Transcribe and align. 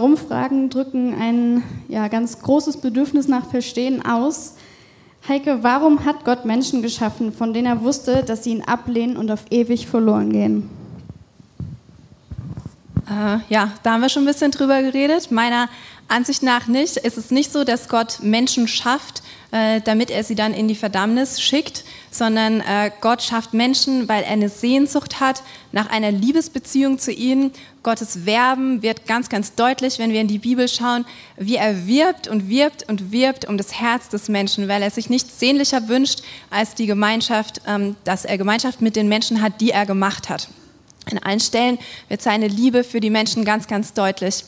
Warum-Fragen 0.00 0.70
drücken 0.70 1.12
ein 1.12 1.62
ja, 1.88 2.08
ganz 2.08 2.40
großes 2.40 2.78
Bedürfnis 2.78 3.28
nach 3.28 3.44
Verstehen 3.50 4.02
aus. 4.02 4.54
Heike, 5.28 5.58
warum 5.60 6.06
hat 6.06 6.24
Gott 6.24 6.46
Menschen 6.46 6.80
geschaffen, 6.80 7.34
von 7.34 7.52
denen 7.52 7.66
er 7.66 7.82
wusste, 7.82 8.22
dass 8.22 8.44
sie 8.44 8.52
ihn 8.52 8.62
ablehnen 8.62 9.18
und 9.18 9.30
auf 9.30 9.44
ewig 9.50 9.86
verloren 9.86 10.32
gehen? 10.32 10.70
Äh, 13.10 13.40
ja, 13.50 13.72
da 13.82 13.92
haben 13.92 14.00
wir 14.00 14.08
schon 14.08 14.22
ein 14.22 14.26
bisschen 14.26 14.50
drüber 14.50 14.80
geredet. 14.80 15.30
Meiner 15.30 15.68
Ansicht 16.10 16.42
nach 16.42 16.66
nicht. 16.66 16.96
Es 17.02 17.16
ist 17.16 17.32
nicht 17.32 17.52
so, 17.52 17.64
dass 17.64 17.88
Gott 17.88 18.18
Menschen 18.22 18.68
schafft, 18.68 19.22
äh, 19.52 19.80
damit 19.80 20.10
er 20.10 20.24
sie 20.24 20.34
dann 20.34 20.54
in 20.54 20.68
die 20.68 20.74
Verdammnis 20.74 21.40
schickt, 21.40 21.84
sondern 22.10 22.60
äh, 22.60 22.90
Gott 23.00 23.22
schafft 23.22 23.54
Menschen, 23.54 24.08
weil 24.08 24.22
er 24.22 24.32
eine 24.32 24.48
Sehnsucht 24.48 25.20
hat 25.20 25.42
nach 25.72 25.90
einer 25.90 26.12
Liebesbeziehung 26.12 26.98
zu 26.98 27.12
ihnen. 27.12 27.52
Gottes 27.82 28.26
Werben 28.26 28.82
wird 28.82 29.06
ganz, 29.06 29.28
ganz 29.28 29.54
deutlich, 29.54 29.98
wenn 29.98 30.12
wir 30.12 30.20
in 30.20 30.28
die 30.28 30.38
Bibel 30.38 30.68
schauen, 30.68 31.04
wie 31.36 31.56
er 31.56 31.86
wirbt 31.86 32.28
und 32.28 32.48
wirbt 32.48 32.88
und 32.88 33.10
wirbt 33.10 33.48
um 33.48 33.56
das 33.56 33.80
Herz 33.80 34.08
des 34.08 34.28
Menschen, 34.28 34.68
weil 34.68 34.82
er 34.82 34.90
sich 34.90 35.10
nichts 35.10 35.40
sehnlicher 35.40 35.88
wünscht 35.88 36.22
als 36.50 36.74
die 36.74 36.86
Gemeinschaft, 36.86 37.60
ähm, 37.66 37.96
dass 38.04 38.24
er 38.24 38.38
Gemeinschaft 38.38 38.80
mit 38.80 38.96
den 38.96 39.08
Menschen 39.08 39.40
hat, 39.42 39.60
die 39.60 39.70
er 39.70 39.86
gemacht 39.86 40.28
hat. 40.28 40.48
In 41.10 41.22
allen 41.22 41.40
Stellen 41.40 41.78
wird 42.08 42.22
seine 42.22 42.48
Liebe 42.48 42.84
für 42.84 43.00
die 43.00 43.10
Menschen 43.10 43.44
ganz, 43.44 43.66
ganz 43.66 43.92
deutlich. 43.92 44.44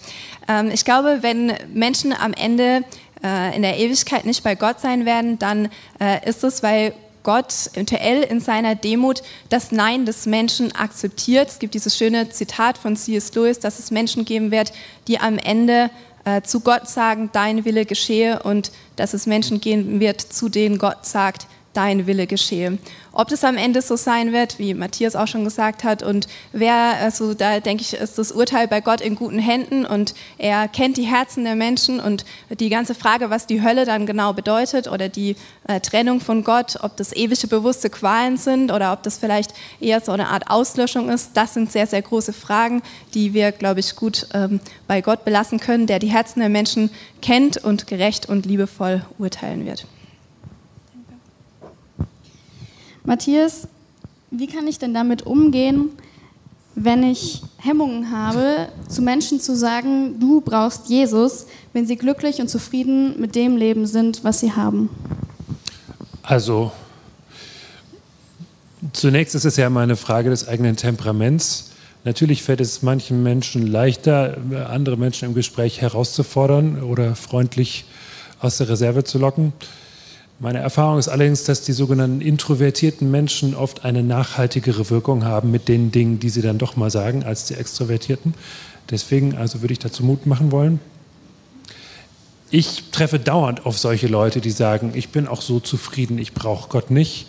Ähm, 0.48 0.70
ich 0.72 0.84
glaube, 0.84 1.18
wenn 1.22 1.52
Menschen 1.72 2.12
am 2.12 2.32
Ende 2.32 2.84
äh, 3.22 3.54
in 3.54 3.62
der 3.62 3.78
Ewigkeit 3.78 4.24
nicht 4.24 4.42
bei 4.42 4.54
Gott 4.54 4.80
sein 4.80 5.04
werden, 5.04 5.38
dann 5.38 5.68
äh, 6.00 6.28
ist 6.28 6.44
es, 6.44 6.62
weil 6.62 6.92
Gott 7.22 7.70
eventuell 7.72 8.22
in 8.22 8.40
seiner 8.40 8.74
Demut 8.74 9.22
das 9.48 9.72
Nein 9.72 10.06
des 10.06 10.26
Menschen 10.26 10.74
akzeptiert. 10.74 11.48
Es 11.48 11.58
gibt 11.58 11.74
dieses 11.74 11.96
schöne 11.96 12.30
Zitat 12.30 12.78
von 12.78 12.96
C.S. 12.96 13.34
Lewis, 13.34 13.60
dass 13.60 13.78
es 13.78 13.90
Menschen 13.90 14.24
geben 14.24 14.50
wird, 14.50 14.72
die 15.06 15.18
am 15.18 15.38
Ende 15.38 15.90
äh, 16.24 16.42
zu 16.42 16.60
Gott 16.60 16.88
sagen, 16.88 17.30
dein 17.32 17.64
Wille 17.64 17.84
geschehe 17.84 18.42
und 18.42 18.72
dass 18.96 19.14
es 19.14 19.26
Menschen 19.26 19.60
geben 19.60 20.00
wird, 20.00 20.20
zu 20.20 20.48
denen 20.48 20.78
Gott 20.78 21.06
sagt, 21.06 21.46
dein 21.74 22.06
Wille 22.06 22.26
geschehe. 22.26 22.78
Ob 23.12 23.28
das 23.28 23.44
am 23.44 23.56
Ende 23.56 23.82
so 23.82 23.96
sein 23.96 24.32
wird, 24.32 24.58
wie 24.58 24.72
Matthias 24.74 25.16
auch 25.16 25.26
schon 25.26 25.44
gesagt 25.44 25.84
hat, 25.84 26.02
und 26.02 26.28
wer, 26.52 26.74
also 27.00 27.34
da 27.34 27.60
denke 27.60 27.82
ich, 27.82 27.94
ist 27.94 28.18
das 28.18 28.32
Urteil 28.32 28.68
bei 28.68 28.80
Gott 28.80 29.00
in 29.00 29.16
guten 29.16 29.38
Händen 29.38 29.84
und 29.84 30.14
er 30.38 30.68
kennt 30.68 30.96
die 30.96 31.04
Herzen 31.04 31.44
der 31.44 31.54
Menschen 31.54 32.00
und 32.00 32.24
die 32.50 32.70
ganze 32.70 32.94
Frage, 32.94 33.30
was 33.30 33.46
die 33.46 33.62
Hölle 33.62 33.84
dann 33.84 34.06
genau 34.06 34.32
bedeutet 34.32 34.88
oder 34.88 35.08
die 35.08 35.36
äh, 35.68 35.80
Trennung 35.80 36.20
von 36.20 36.42
Gott, 36.42 36.78
ob 36.82 36.96
das 36.96 37.14
ewige 37.14 37.46
bewusste 37.46 37.90
Qualen 37.90 38.36
sind 38.36 38.72
oder 38.72 38.92
ob 38.92 39.02
das 39.02 39.18
vielleicht 39.18 39.52
eher 39.80 40.00
so 40.00 40.12
eine 40.12 40.28
Art 40.28 40.48
Auslöschung 40.48 41.10
ist, 41.10 41.30
das 41.34 41.54
sind 41.54 41.70
sehr, 41.70 41.86
sehr 41.86 42.02
große 42.02 42.32
Fragen, 42.32 42.82
die 43.14 43.34
wir, 43.34 43.52
glaube 43.52 43.80
ich, 43.80 43.96
gut 43.96 44.26
ähm, 44.32 44.60
bei 44.86 45.02
Gott 45.02 45.24
belassen 45.24 45.60
können, 45.60 45.86
der 45.86 45.98
die 45.98 46.10
Herzen 46.10 46.40
der 46.40 46.48
Menschen 46.48 46.90
kennt 47.20 47.62
und 47.62 47.86
gerecht 47.86 48.28
und 48.28 48.46
liebevoll 48.46 49.04
urteilen 49.18 49.66
wird. 49.66 49.86
Matthias, 53.04 53.68
wie 54.30 54.46
kann 54.46 54.66
ich 54.66 54.78
denn 54.78 54.94
damit 54.94 55.22
umgehen, 55.26 55.90
wenn 56.74 57.02
ich 57.02 57.42
Hemmungen 57.58 58.10
habe, 58.10 58.68
zu 58.88 59.02
Menschen 59.02 59.40
zu 59.40 59.56
sagen, 59.56 60.18
du 60.20 60.40
brauchst 60.40 60.88
Jesus, 60.88 61.46
wenn 61.72 61.86
sie 61.86 61.96
glücklich 61.96 62.40
und 62.40 62.48
zufrieden 62.48 63.20
mit 63.20 63.34
dem 63.34 63.56
Leben 63.56 63.86
sind, 63.86 64.24
was 64.24 64.40
sie 64.40 64.52
haben? 64.52 64.88
Also, 66.22 66.72
zunächst 68.92 69.34
ist 69.34 69.44
es 69.44 69.56
ja 69.56 69.68
mal 69.68 69.82
eine 69.82 69.96
Frage 69.96 70.30
des 70.30 70.48
eigenen 70.48 70.76
Temperaments. 70.76 71.72
Natürlich 72.04 72.42
fällt 72.42 72.60
es 72.60 72.82
manchen 72.82 73.22
Menschen 73.22 73.66
leichter, 73.66 74.38
andere 74.68 74.96
Menschen 74.96 75.28
im 75.28 75.34
Gespräch 75.34 75.80
herauszufordern 75.80 76.82
oder 76.82 77.14
freundlich 77.14 77.84
aus 78.40 78.58
der 78.58 78.68
Reserve 78.68 79.04
zu 79.04 79.18
locken. 79.18 79.52
Meine 80.38 80.58
Erfahrung 80.58 80.98
ist 80.98 81.08
allerdings, 81.08 81.44
dass 81.44 81.62
die 81.62 81.72
sogenannten 81.72 82.20
introvertierten 82.20 83.10
Menschen 83.10 83.54
oft 83.54 83.84
eine 83.84 84.02
nachhaltigere 84.02 84.90
Wirkung 84.90 85.24
haben 85.24 85.50
mit 85.50 85.68
den 85.68 85.92
Dingen, 85.92 86.18
die 86.18 86.30
sie 86.30 86.42
dann 86.42 86.58
doch 86.58 86.76
mal 86.76 86.90
sagen, 86.90 87.22
als 87.22 87.44
die 87.44 87.54
extrovertierten. 87.54 88.34
Deswegen 88.90 89.36
also 89.36 89.60
würde 89.60 89.72
ich 89.72 89.78
dazu 89.78 90.04
Mut 90.04 90.26
machen 90.26 90.50
wollen. 90.50 90.80
Ich 92.50 92.90
treffe 92.92 93.18
dauernd 93.18 93.64
auf 93.64 93.78
solche 93.78 94.08
Leute, 94.08 94.40
die 94.40 94.50
sagen, 94.50 94.92
ich 94.94 95.08
bin 95.10 95.26
auch 95.26 95.40
so 95.40 95.60
zufrieden, 95.60 96.18
ich 96.18 96.34
brauche 96.34 96.68
Gott 96.68 96.90
nicht. 96.90 97.26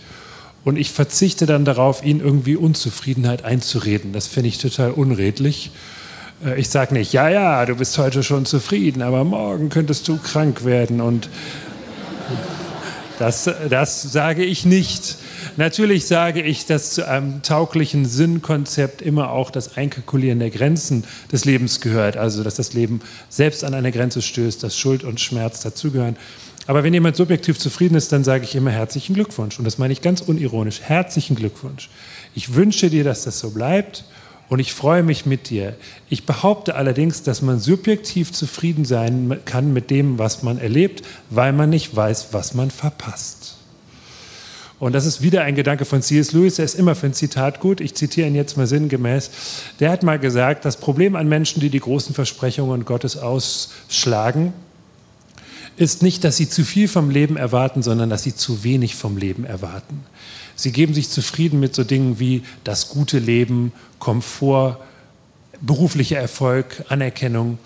Und 0.66 0.78
ich 0.78 0.92
verzichte 0.92 1.46
dann 1.46 1.66
darauf, 1.66 2.04
ihnen 2.04 2.20
irgendwie 2.20 2.56
Unzufriedenheit 2.56 3.44
einzureden. 3.44 4.14
Das 4.14 4.28
finde 4.28 4.50
ich 4.50 4.58
total 4.58 4.92
unredlich. 4.92 5.72
Äh, 6.44 6.60
ich 6.60 6.70
sage 6.70 6.94
nicht, 6.94 7.14
ja, 7.14 7.30
ja, 7.30 7.66
du 7.66 7.76
bist 7.76 7.98
heute 7.98 8.24
schon 8.24 8.46
zufrieden, 8.46 9.02
aber 9.02 9.24
morgen 9.24 9.70
könntest 9.70 10.08
du 10.08 10.18
krank 10.18 10.66
werden 10.66 11.02
und 11.02 11.30
das, 13.24 13.50
das 13.70 14.02
sage 14.02 14.44
ich 14.44 14.66
nicht. 14.66 15.16
Natürlich 15.56 16.08
sage 16.08 16.42
ich, 16.42 16.66
dass 16.66 16.92
zu 16.92 17.08
einem 17.08 17.42
tauglichen 17.42 18.06
Sinnkonzept 18.06 19.02
immer 19.02 19.30
auch 19.32 19.50
das 19.50 19.78
Einkalkulieren 19.78 20.40
der 20.40 20.50
Grenzen 20.50 21.06
des 21.32 21.46
Lebens 21.46 21.80
gehört. 21.80 22.18
Also, 22.18 22.44
dass 22.44 22.56
das 22.56 22.74
Leben 22.74 23.00
selbst 23.30 23.64
an 23.64 23.74
eine 23.74 23.94
Grenze 23.94 24.22
stößt, 24.22 24.62
dass 24.62 24.78
Schuld 24.78 25.06
und 25.06 25.22
Schmerz 25.22 25.62
dazugehören. 25.62 26.18
Aber 26.68 26.84
wenn 26.84 26.94
jemand 26.94 27.16
subjektiv 27.16 27.58
zufrieden 27.58 27.96
ist, 27.96 28.12
dann 28.12 28.26
sage 28.26 28.44
ich 28.44 28.56
immer 28.56 28.72
herzlichen 28.72 29.14
Glückwunsch. 29.14 29.58
Und 29.58 29.64
das 29.64 29.78
meine 29.78 29.94
ich 29.94 30.02
ganz 30.02 30.20
unironisch. 30.20 30.82
Herzlichen 30.82 31.38
Glückwunsch. 31.38 31.90
Ich 32.36 32.56
wünsche 32.56 32.90
dir, 32.90 33.06
dass 33.06 33.24
das 33.24 33.40
so 33.40 33.52
bleibt 33.52 34.04
und 34.50 34.60
ich 34.60 34.74
freue 34.74 35.04
mich 35.04 35.26
mit 35.26 35.50
dir. 35.50 35.76
Ich 36.10 36.26
behaupte 36.26 36.76
allerdings, 36.76 37.24
dass 37.24 37.42
man 37.42 37.60
subjektiv 37.60 38.32
zufrieden 38.32 38.86
sein 38.86 39.40
kann 39.46 39.74
mit 39.74 39.90
dem, 39.90 40.20
was 40.20 40.44
man 40.44 40.58
erlebt, 40.58 41.04
weil 41.30 41.54
man 41.54 41.70
nicht 41.70 41.96
weiß, 41.96 42.28
was 42.32 42.54
man 42.54 42.70
verpasst. 42.70 43.56
Und 44.80 44.92
das 44.94 45.06
ist 45.06 45.22
wieder 45.22 45.44
ein 45.44 45.56
Gedanke 45.56 45.86
von 45.86 46.02
C.S. 46.02 46.34
Lewis, 46.34 46.56
der 46.56 46.66
ist 46.66 46.76
immer 46.76 46.94
für 46.94 47.06
ein 47.06 47.14
Zitat 47.14 47.62
gut. 47.62 47.80
Ich 47.80 47.96
zitiere 47.96 48.28
ihn 48.28 48.36
jetzt 48.36 48.58
mal 48.58 48.68
sinngemäß. 48.68 49.32
Der 49.80 49.90
hat 49.90 50.04
mal 50.04 50.20
gesagt, 50.20 50.66
das 50.66 50.76
Problem 50.76 51.16
an 51.16 51.30
Menschen, 51.30 51.62
die 51.62 51.70
die 51.70 51.80
großen 51.80 52.14
Versprechungen 52.14 52.84
Gottes 52.84 53.16
ausschlagen, 53.16 54.52
ist 55.78 56.04
nicht, 56.04 56.24
dass 56.24 56.38
sie 56.38 56.50
zu 56.50 56.64
viel 56.66 56.88
vom 56.88 57.10
Leben 57.10 57.38
erwarten, 57.38 57.82
sondern 57.82 58.10
dass 58.10 58.24
sie 58.24 58.36
zu 58.36 58.64
wenig 58.64 58.96
vom 58.96 59.18
Leben 59.18 59.46
erwarten. 59.46 60.04
Sie 60.56 60.72
geben 60.72 60.94
sich 60.94 61.10
zufrieden 61.10 61.60
mit 61.60 61.76
so 61.76 61.84
Dingen 61.84 62.20
wie 62.20 62.44
das 62.64 62.90
gute 62.90 63.20
Leben, 63.20 63.72
Komfort, 64.00 64.78
beruflicher 65.62 66.18
Erfolg, 66.18 66.86
Anerkennung 66.90 67.58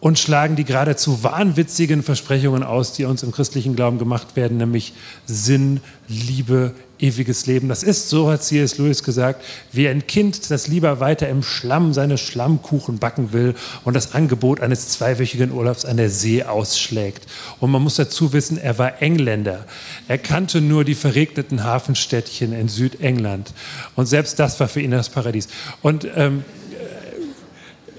und 0.00 0.18
schlagen 0.18 0.54
die 0.56 0.64
geradezu 0.64 1.24
wahnwitzigen 1.24 2.02
Versprechungen 2.02 2.62
aus, 2.62 2.92
die 2.92 3.04
uns 3.04 3.22
im 3.22 3.32
christlichen 3.32 3.74
Glauben 3.74 3.98
gemacht 3.98 4.36
werden, 4.36 4.56
nämlich 4.58 4.92
Sinn, 5.26 5.80
Liebe, 6.06 6.72
ewiges 7.00 7.46
Leben. 7.46 7.68
Das 7.68 7.82
ist, 7.82 8.08
so 8.08 8.30
hat 8.30 8.42
C.S. 8.42 8.78
Lewis 8.78 9.02
gesagt, 9.02 9.44
wie 9.72 9.88
ein 9.88 10.06
Kind, 10.06 10.50
das 10.50 10.68
lieber 10.68 11.00
weiter 11.00 11.28
im 11.28 11.42
Schlamm 11.42 11.92
seine 11.92 12.18
Schlammkuchen 12.18 12.98
backen 12.98 13.32
will 13.32 13.54
und 13.84 13.94
das 13.94 14.14
Angebot 14.14 14.60
eines 14.60 14.88
zweiwöchigen 14.88 15.52
Urlaubs 15.52 15.84
an 15.84 15.96
der 15.96 16.10
See 16.10 16.44
ausschlägt. 16.44 17.26
Und 17.60 17.70
man 17.70 17.82
muss 17.82 17.96
dazu 17.96 18.32
wissen, 18.32 18.58
er 18.58 18.78
war 18.78 19.02
Engländer. 19.02 19.64
Er 20.06 20.18
kannte 20.18 20.60
nur 20.60 20.84
die 20.84 20.94
verregneten 20.94 21.64
Hafenstädtchen 21.64 22.52
in 22.52 22.68
Südengland. 22.68 23.52
Und 23.96 24.06
selbst 24.06 24.38
das 24.38 24.58
war 24.60 24.68
für 24.68 24.80
ihn 24.80 24.92
das 24.92 25.08
Paradies. 25.08 25.48
Und 25.82 26.06
ähm, 26.16 26.44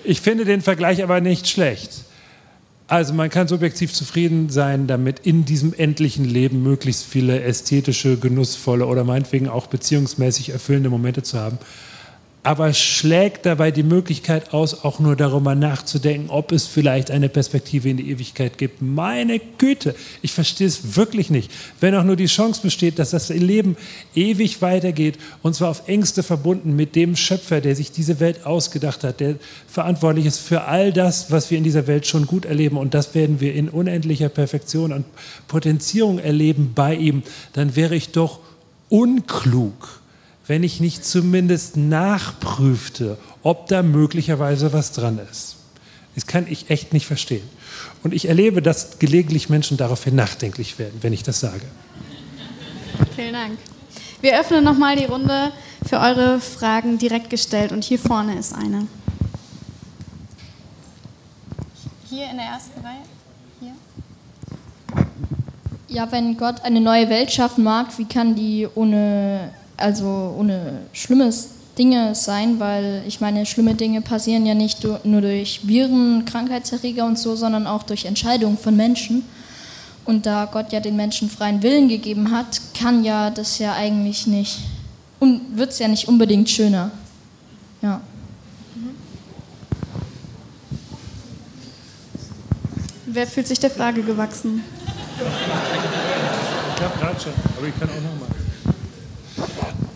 ich 0.10 0.22
finde 0.22 0.44
den 0.44 0.62
Vergleich 0.62 1.04
aber 1.04 1.22
nicht 1.22 1.48
schlecht. 1.48 1.92
Also 2.88 3.14
man 3.14 3.30
kann 3.30 3.48
subjektiv 3.48 3.94
zufrieden 3.94 4.50
sein, 4.50 4.88
damit 4.88 5.20
in 5.20 5.46
diesem 5.46 5.76
endlichen 5.76 6.26
Leben 6.26 6.64
möglichst 6.64 7.06
viele 7.06 7.44
ästhetische, 7.44 8.18
genussvolle 8.18 8.88
oder 8.88 9.04
meinetwegen 9.04 9.48
auch 9.48 9.68
beziehungsmäßig 9.68 10.50
erfüllende 10.50 10.90
Momente 10.90 11.22
zu 11.22 11.38
haben 11.38 11.60
aber 12.42 12.74
schlägt 12.74 13.46
dabei 13.46 13.70
die 13.70 13.84
Möglichkeit 13.84 14.54
aus, 14.54 14.86
auch 14.86 15.00
nur 15.00 15.18
darüber 15.18 15.56
nachzudenken, 15.56 16.30
ob 16.30 16.54
es 16.54 16.68
vielleicht 16.68 17.12
eine 17.12 17.28
Perspektive 17.28 17.90
in 17.90 17.98
die 17.98 18.10
Ewigkeit 18.10 18.58
gibt. 18.58 18.82
Meine 18.82 19.40
Güte, 19.58 19.94
ich 20.22 20.32
verstehe 20.32 20.68
es 20.68 20.96
wirklich 20.96 21.30
nicht. 21.30 21.52
Wenn 21.82 21.96
auch 21.96 22.06
nur 22.06 22.16
die 22.16 22.28
Chance 22.28 22.62
besteht, 22.62 22.98
dass 22.98 23.10
das 23.10 23.28
Leben 23.28 23.76
ewig 24.16 24.62
weitergeht, 24.62 25.18
und 25.44 25.54
zwar 25.54 25.70
auf 25.70 25.90
engste 25.90 26.24
verbunden 26.24 26.78
mit 26.78 26.96
dem 26.96 27.18
Schöpfer, 27.18 27.60
der 27.60 27.76
sich 27.76 27.92
diese 27.92 28.22
Welt 28.22 28.46
ausgedacht 28.46 29.04
hat, 29.04 29.20
der 29.20 29.36
verantwortlich 29.68 30.26
ist 30.26 30.40
für 30.40 30.64
all 30.64 30.94
das, 30.94 31.32
was 31.32 31.52
wir 31.52 31.58
in 31.58 31.66
dieser 31.66 31.88
Welt 31.88 32.08
schon 32.08 32.26
gut 32.26 32.46
erleben, 32.46 32.78
und 32.78 32.94
das 32.94 33.14
werden 33.16 33.42
wir 33.42 33.54
in 33.54 33.68
unendlicher 33.68 34.30
Perfektion 34.30 34.94
und 34.94 35.06
Potenzierung 35.50 36.20
erleben 36.20 36.72
bei 36.74 36.96
ihm, 36.96 37.24
dann 37.52 37.76
wäre 37.76 37.96
ich 37.96 38.12
doch 38.12 38.40
unklug 38.88 39.99
wenn 40.50 40.64
ich 40.64 40.80
nicht 40.80 41.06
zumindest 41.06 41.78
nachprüfte, 41.78 43.20
ob 43.44 43.68
da 43.68 43.84
möglicherweise 43.84 44.74
was 44.74 44.92
dran 44.92 45.20
ist. 45.32 45.58
Das 46.16 46.26
kann 46.26 46.48
ich 46.50 46.72
echt 46.72 46.92
nicht 46.92 47.06
verstehen. 47.06 47.48
Und 48.04 48.16
ich 48.16 48.28
erlebe, 48.28 48.64
dass 48.64 48.98
gelegentlich 48.98 49.50
Menschen 49.50 49.78
daraufhin 49.78 50.16
nachdenklich 50.16 50.80
werden, 50.80 50.98
wenn 51.02 51.14
ich 51.14 51.22
das 51.22 51.40
sage. 51.40 51.62
Vielen 53.16 53.34
Dank. 53.34 53.60
Wir 54.22 54.40
öffnen 54.40 54.64
nochmal 54.64 54.96
die 54.96 55.06
Runde 55.06 55.52
für 55.88 56.00
eure 56.00 56.40
Fragen 56.40 56.98
direkt 56.98 57.30
gestellt 57.30 57.72
und 57.72 57.84
hier 57.84 58.00
vorne 58.00 58.38
ist 58.40 58.56
eine. 58.56 58.88
Hier 62.10 62.28
in 62.28 62.38
der 62.38 62.48
ersten 62.48 62.82
Reihe. 62.82 63.04
Hier. 63.60 63.74
Ja, 65.88 66.12
wenn 66.12 66.38
Gott 66.38 66.62
eine 66.64 66.82
neue 66.82 67.08
Welt 67.10 67.32
schaffen 67.32 67.64
mag, 67.64 67.96
wie 68.00 68.06
kann 68.06 68.34
die 68.34 68.68
ohne, 68.74 69.52
also 69.80 70.36
ohne 70.38 70.82
schlimmes 70.94 71.50
Dinge 71.78 72.16
sein? 72.16 72.60
Weil 72.60 73.04
ich 73.08 73.22
meine, 73.22 73.46
schlimme 73.46 73.76
Dinge 73.76 74.02
passieren 74.02 74.46
ja 74.46 74.54
nicht 74.54 74.84
nur 74.84 75.22
durch 75.22 75.68
Viren, 75.68 76.26
Krankheitserreger 76.26 77.06
und 77.06 77.18
so, 77.18 77.36
sondern 77.36 77.68
auch 77.68 77.84
durch 77.84 78.06
Entscheidungen 78.06 78.58
von 78.58 78.76
Menschen. 78.76 79.24
Und 80.06 80.26
da 80.26 80.46
Gott 80.46 80.72
ja 80.72 80.80
den 80.80 80.96
Menschen 80.96 81.30
freien 81.30 81.62
Willen 81.62 81.88
gegeben 81.88 82.32
hat, 82.32 82.62
kann 82.80 83.04
ja 83.04 83.30
das 83.30 83.60
ja 83.60 83.74
eigentlich 83.74 84.26
nicht, 84.26 84.60
wird 85.20 85.72
es 85.72 85.80
ja 85.80 85.88
nicht 85.88 86.08
unbedingt 86.08 86.50
schöner. 86.50 86.90
Ja. 87.82 88.02
Wer 93.06 93.28
fühlt 93.28 93.48
sich 93.48 93.60
der 93.60 93.72
Frage 93.72 94.02
gewachsen? 94.04 94.64
Ich 95.18 96.84
habe 96.84 97.00
gerade 97.00 97.20
schon, 97.20 97.34
aber 97.58 97.68
ich 97.68 97.80
kann 97.80 97.90
auch 97.90 97.96
nochmal. 97.96 98.39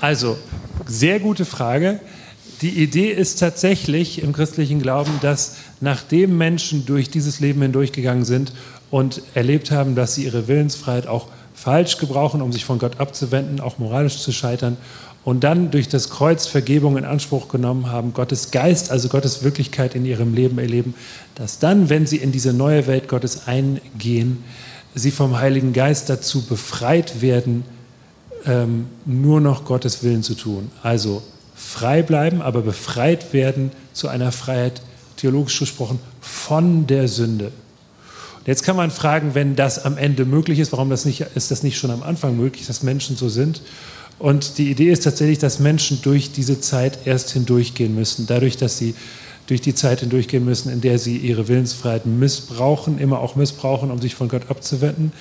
Also, 0.03 0.37
sehr 0.85 1.21
gute 1.21 1.45
Frage. 1.45 2.01
Die 2.61 2.71
Idee 2.83 3.09
ist 3.09 3.39
tatsächlich 3.39 4.21
im 4.21 4.33
christlichen 4.33 4.81
Glauben, 4.81 5.13
dass 5.21 5.55
nachdem 5.79 6.37
Menschen 6.37 6.85
durch 6.85 7.09
dieses 7.09 7.39
Leben 7.39 7.61
hindurchgegangen 7.61 8.25
sind 8.25 8.51
und 8.91 9.21
erlebt 9.33 9.71
haben, 9.71 9.95
dass 9.95 10.15
sie 10.15 10.25
ihre 10.25 10.49
Willensfreiheit 10.49 11.07
auch 11.07 11.29
falsch 11.53 11.99
gebrauchen, 11.99 12.41
um 12.41 12.51
sich 12.51 12.65
von 12.65 12.79
Gott 12.79 12.99
abzuwenden, 12.99 13.61
auch 13.61 13.77
moralisch 13.79 14.17
zu 14.17 14.33
scheitern, 14.33 14.75
und 15.23 15.45
dann 15.45 15.71
durch 15.71 15.87
das 15.87 16.09
Kreuz 16.09 16.47
Vergebung 16.47 16.97
in 16.97 17.05
Anspruch 17.05 17.47
genommen 17.47 17.89
haben, 17.89 18.13
Gottes 18.13 18.51
Geist, 18.51 18.91
also 18.91 19.07
Gottes 19.07 19.41
Wirklichkeit 19.45 19.95
in 19.95 20.05
ihrem 20.05 20.33
Leben 20.33 20.59
erleben, 20.59 20.95
dass 21.35 21.59
dann, 21.59 21.89
wenn 21.89 22.07
sie 22.07 22.17
in 22.17 22.33
diese 22.33 22.51
neue 22.51 22.87
Welt 22.87 23.07
Gottes 23.07 23.47
eingehen, 23.47 24.43
sie 24.95 25.11
vom 25.11 25.39
Heiligen 25.39 25.71
Geist 25.71 26.09
dazu 26.09 26.41
befreit 26.45 27.21
werden, 27.21 27.63
ähm, 28.45 28.87
nur 29.05 29.41
noch 29.41 29.65
Gottes 29.65 30.03
Willen 30.03 30.23
zu 30.23 30.35
tun. 30.35 30.71
Also 30.81 31.23
frei 31.55 32.01
bleiben, 32.01 32.41
aber 32.41 32.61
befreit 32.61 33.33
werden 33.33 33.71
zu 33.93 34.07
einer 34.07 34.31
Freiheit, 34.31 34.81
theologisch 35.17 35.59
gesprochen, 35.59 35.99
von 36.21 36.87
der 36.87 37.07
Sünde. 37.07 37.45
Und 37.45 38.47
jetzt 38.47 38.63
kann 38.63 38.75
man 38.75 38.91
fragen, 38.91 39.35
wenn 39.35 39.55
das 39.55 39.85
am 39.85 39.97
Ende 39.97 40.25
möglich 40.25 40.59
ist, 40.59 40.71
warum 40.71 40.89
das 40.89 41.05
nicht, 41.05 41.21
ist 41.35 41.51
das 41.51 41.63
nicht 41.63 41.77
schon 41.77 41.91
am 41.91 42.03
Anfang 42.03 42.35
möglich, 42.35 42.67
dass 42.67 42.83
Menschen 42.83 43.15
so 43.15 43.29
sind? 43.29 43.61
Und 44.19 44.57
die 44.57 44.69
Idee 44.69 44.91
ist 44.91 45.03
tatsächlich, 45.03 45.39
dass 45.39 45.59
Menschen 45.59 46.01
durch 46.01 46.31
diese 46.31 46.59
Zeit 46.59 46.99
erst 47.05 47.31
hindurchgehen 47.31 47.95
müssen, 47.95 48.27
dadurch, 48.27 48.57
dass 48.57 48.77
sie 48.77 48.95
durch 49.47 49.61
die 49.61 49.75
Zeit 49.75 49.99
hindurchgehen 49.99 50.45
müssen, 50.45 50.71
in 50.71 50.81
der 50.81 50.99
sie 50.99 51.17
ihre 51.17 51.47
Willensfreiheit 51.47 52.05
missbrauchen, 52.05 52.99
immer 52.99 53.19
auch 53.19 53.35
missbrauchen, 53.35 53.91
um 53.91 53.99
sich 53.99 54.15
von 54.15 54.29
Gott 54.29 54.49
abzuwenden, 54.49 55.11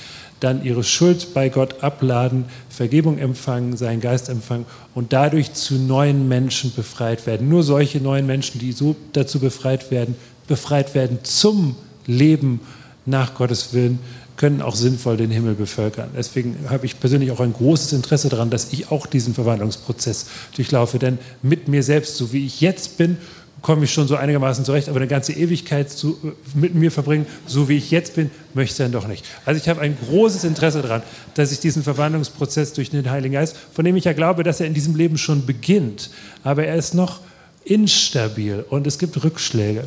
dann 0.41 0.65
ihre 0.65 0.85
Schuld 0.85 1.35
bei 1.35 1.49
Gott 1.49 1.83
abladen, 1.83 2.47
Vergebung 2.69 3.19
empfangen, 3.19 3.77
seinen 3.77 4.01
Geist 4.01 4.29
empfangen 4.29 4.67
und 4.95 5.13
dadurch 5.13 5.53
zu 5.55 5.75
neuen 5.75 6.29
Menschen 6.29 6.73
befreit 6.75 7.27
werden. 7.27 7.49
Nur 7.49 7.63
solche 7.63 8.01
neuen 8.01 8.27
Menschen, 8.27 8.59
die 8.59 8.73
so 8.73 8.97
dazu 9.13 9.39
befreit 9.39 9.91
werden, 9.91 10.17
befreit 10.49 10.95
werden 10.95 11.21
zum 11.23 11.77
Leben 12.07 12.61
nach 13.07 13.35
Gottes 13.35 13.73
Willen, 13.73 14.01
können 14.37 14.63
auch 14.63 14.75
sinnvoll 14.75 15.17
den 15.17 15.31
Himmel 15.31 15.55
bevölkern. 15.55 16.11
Deswegen 16.17 16.57
habe 16.69 16.87
ich 16.87 16.99
persönlich 16.99 17.31
auch 17.31 17.41
ein 17.41 17.53
großes 17.53 17.93
Interesse 17.93 18.29
daran, 18.29 18.51
dass 18.51 18.73
ich 18.73 18.91
auch 18.91 19.07
diesen 19.07 19.35
Verwandlungsprozess 19.35 20.27
durchlaufe. 20.57 20.99
Denn 20.99 21.19
mit 21.43 21.69
mir 21.69 21.83
selbst, 21.83 22.17
so 22.17 22.33
wie 22.33 22.47
ich 22.47 22.61
jetzt 22.61 22.97
bin, 22.99 23.19
komme 23.63 23.85
ich 23.85 23.93
schon 23.93 24.09
so 24.09 24.17
einigermaßen 24.17 24.65
zurecht, 24.65 24.89
aber 24.89 24.99
eine 24.99 25.09
ganze 25.09 25.33
Ewigkeit 25.33 25.89
zu, 25.89 26.19
mit 26.55 26.75
mir 26.75 26.91
verbringen, 26.91 27.27
so 27.47 27.69
wie 27.69 27.77
ich 27.77 27.91
jetzt 27.91 28.17
bin, 28.17 28.31
möchte 28.55 28.73
ich 28.73 28.79
dann 28.79 28.93
doch 28.93 29.07
nicht. 29.07 29.25
Also 29.45 29.61
ich 29.61 29.69
habe 29.69 29.81
ein 29.81 29.97
großes 29.97 30.45
Interesse 30.45 30.83
daran, 30.83 31.03
dass 31.35 31.53
ich 31.53 31.61
diesen 31.61 31.83
Verwandlungsprozess 31.83 32.73
durch 32.73 32.91
den 32.91 33.09
Heiligen 33.11 33.35
Geist, 33.35 33.57
von 33.73 33.85
dem 33.85 33.97
ich 33.97 34.05
ja 34.05 34.13
glaube, 34.13 34.43
dass 34.43 34.61
er 34.61 34.67
in 34.67 34.75
diesem 34.75 34.97
Leben 34.97 35.17
schon 35.17 35.47
beginnt, 35.47 36.11
aber 36.43 36.65
er 36.65 36.77
ist 36.77 36.95
noch 36.95 37.21
instabil 37.65 38.65
und 38.69 38.87
es 38.87 38.99
gibt 38.99 39.23
Rückschläge, 39.23 39.87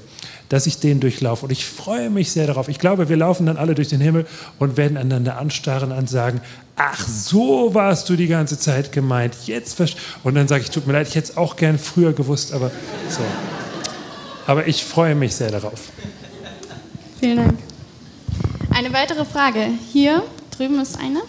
dass 0.50 0.68
ich 0.68 0.80
den 0.80 1.00
durchlaufe. 1.00 1.46
Und 1.46 1.52
ich 1.52 1.66
freue 1.66 2.10
mich 2.10 2.32
sehr 2.32 2.48
darauf. 2.48 2.70
Ich 2.70 2.80
glaube, 2.80 3.10
wir 3.10 3.18
laufen 3.18 3.46
dann 3.46 3.58
alle 3.58 3.76
durch 3.76 3.90
den 3.90 4.00
Himmel 4.00 4.26
und 4.60 4.78
werden 4.78 4.98
einander 4.98 5.38
anstarren 5.38 5.92
und 5.92 6.10
sagen, 6.10 6.42
ach, 6.76 7.06
so 7.08 7.74
warst 7.74 8.10
du 8.10 8.16
die 8.16 8.28
ganze 8.28 8.58
Zeit 8.58 8.92
gemeint. 8.92 9.36
Jetzt 9.46 9.82
und 10.24 10.36
dann 10.36 10.48
sage 10.48 10.64
ich, 10.64 10.70
tut 10.70 10.88
mir 10.88 10.94
leid, 10.94 11.08
ich 11.08 11.16
hätte 11.16 11.32
es 11.32 11.38
auch 11.38 11.56
gern 11.56 11.78
früher 11.78 12.14
gewusst, 12.14 12.54
aber 12.54 12.72
so. 13.10 13.22
Aber 14.48 14.68
ich 14.68 14.84
freue 14.84 15.16
mich 15.16 15.36
sehr 15.36 15.50
darauf. 15.50 15.90
Vielen 17.20 17.38
Dank. 17.38 17.60
Eine 18.70 18.94
weitere 18.94 19.26
Frage. 19.26 19.70
Hier 19.92 20.24
drüben 20.56 20.80
ist 20.80 21.00
eine. 21.00 21.22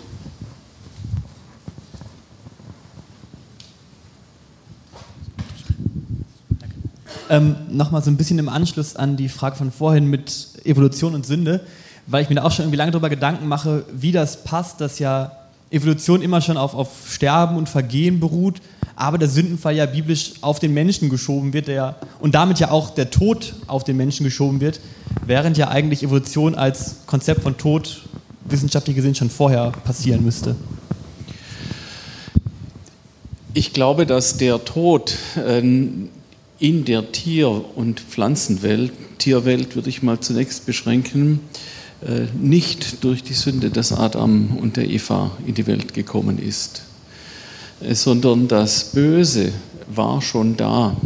Ähm, 7.29 7.57
Nochmal 7.71 8.03
so 8.03 8.11
ein 8.11 8.17
bisschen 8.17 8.39
im 8.39 8.49
Anschluss 8.49 8.95
an 8.95 9.17
die 9.17 9.29
Frage 9.29 9.57
von 9.57 9.73
vorhin 9.73 10.07
mit 10.07 10.49
Evolution 10.65 11.15
und 11.15 11.27
Sünde, 11.27 11.67
weil 12.07 12.23
ich 12.23 12.29
mir 12.29 12.37
da 12.37 12.45
auch 12.45 12.53
schon 12.53 12.65
irgendwie 12.65 12.77
lange 12.77 12.93
darüber 12.93 13.09
Gedanken 13.09 13.49
mache, 13.49 13.85
wie 13.93 14.13
das 14.13 14.45
passt, 14.45 14.81
dass 14.81 14.99
ja 14.99 15.33
Evolution 15.71 16.23
immer 16.23 16.41
schon 16.41 16.57
auf, 16.57 16.75
auf 16.75 17.11
Sterben 17.11 17.57
und 17.57 17.69
Vergehen 17.69 18.21
beruht 18.21 18.61
aber 18.97 19.19
der 19.19 19.29
Sündenfall 19.29 19.77
ja 19.77 19.85
biblisch 19.85 20.33
auf 20.41 20.59
den 20.59 20.73
Menschen 20.73 21.11
geschoben 21.11 21.53
wird 21.53 21.69
der, 21.69 21.97
und 22.19 22.35
damit 22.35 22.59
ja 22.59 22.71
auch 22.71 22.91
der 22.91 23.11
Tod 23.11 23.55
auf 23.67 23.85
den 23.85 23.99
Menschen 23.99 24.25
geschoben 24.25 24.61
wird, 24.61 24.81
während 25.27 25.59
ja 25.59 25.69
eigentlich 25.69 26.03
Evolution 26.03 26.55
als 26.55 26.97
Konzept 27.07 27.43
von 27.43 27.59
Tod 27.59 28.03
wissenschaftlich 28.47 28.97
gesehen 28.97 29.15
schon 29.15 29.31
vorher 29.31 29.71
passieren 29.85 30.25
müsste. 30.25 30.57
Ich 33.53 33.73
glaube, 33.73 34.07
dass 34.07 34.39
der 34.39 34.65
Tod 34.65 35.15
äh, 35.37 35.59
in 35.59 36.85
der 36.85 37.13
Tier- 37.13 37.65
und 37.75 38.01
Pflanzenwelt, 38.01 38.93
Tierwelt 39.19 39.75
würde 39.77 39.91
ich 39.91 40.03
mal 40.03 40.21
zunächst 40.21 40.65
beschränken, 40.65 41.41
äh, 42.07 42.27
nicht 42.39 43.05
durch 43.05 43.23
die 43.23 43.35
Sünde 43.35 43.71
des 43.71 43.93
Adam 43.93 44.57
und 44.57 44.77
der 44.77 44.89
Eva 44.89 45.33
in 45.47 45.55
die 45.55 45.67
Welt 45.67 45.93
gekommen 45.93 46.39
ist. 46.39 46.83
Sondern 47.81 48.49
das 48.49 48.85
Böse 48.93 49.53
war 49.89 50.23
schon 50.23 50.57
da. 50.57 50.97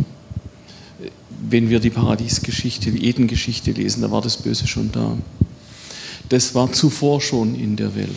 Wenn 1.49 1.69
wir 1.69 1.81
die 1.81 1.91
Paradiesgeschichte, 1.91 2.93
die 2.93 3.07
Edengeschichte 3.07 3.73
lesen, 3.73 4.03
da 4.03 4.11
war 4.11 4.23
das 4.23 4.37
Böse 4.37 4.67
schon 4.67 4.93
da. 4.93 5.17
Das 6.29 6.55
war 6.55 6.73
zuvor 6.73 7.21
schon 7.21 7.55
in 7.55 7.77
der 7.77 7.95
Welt. 7.95 8.09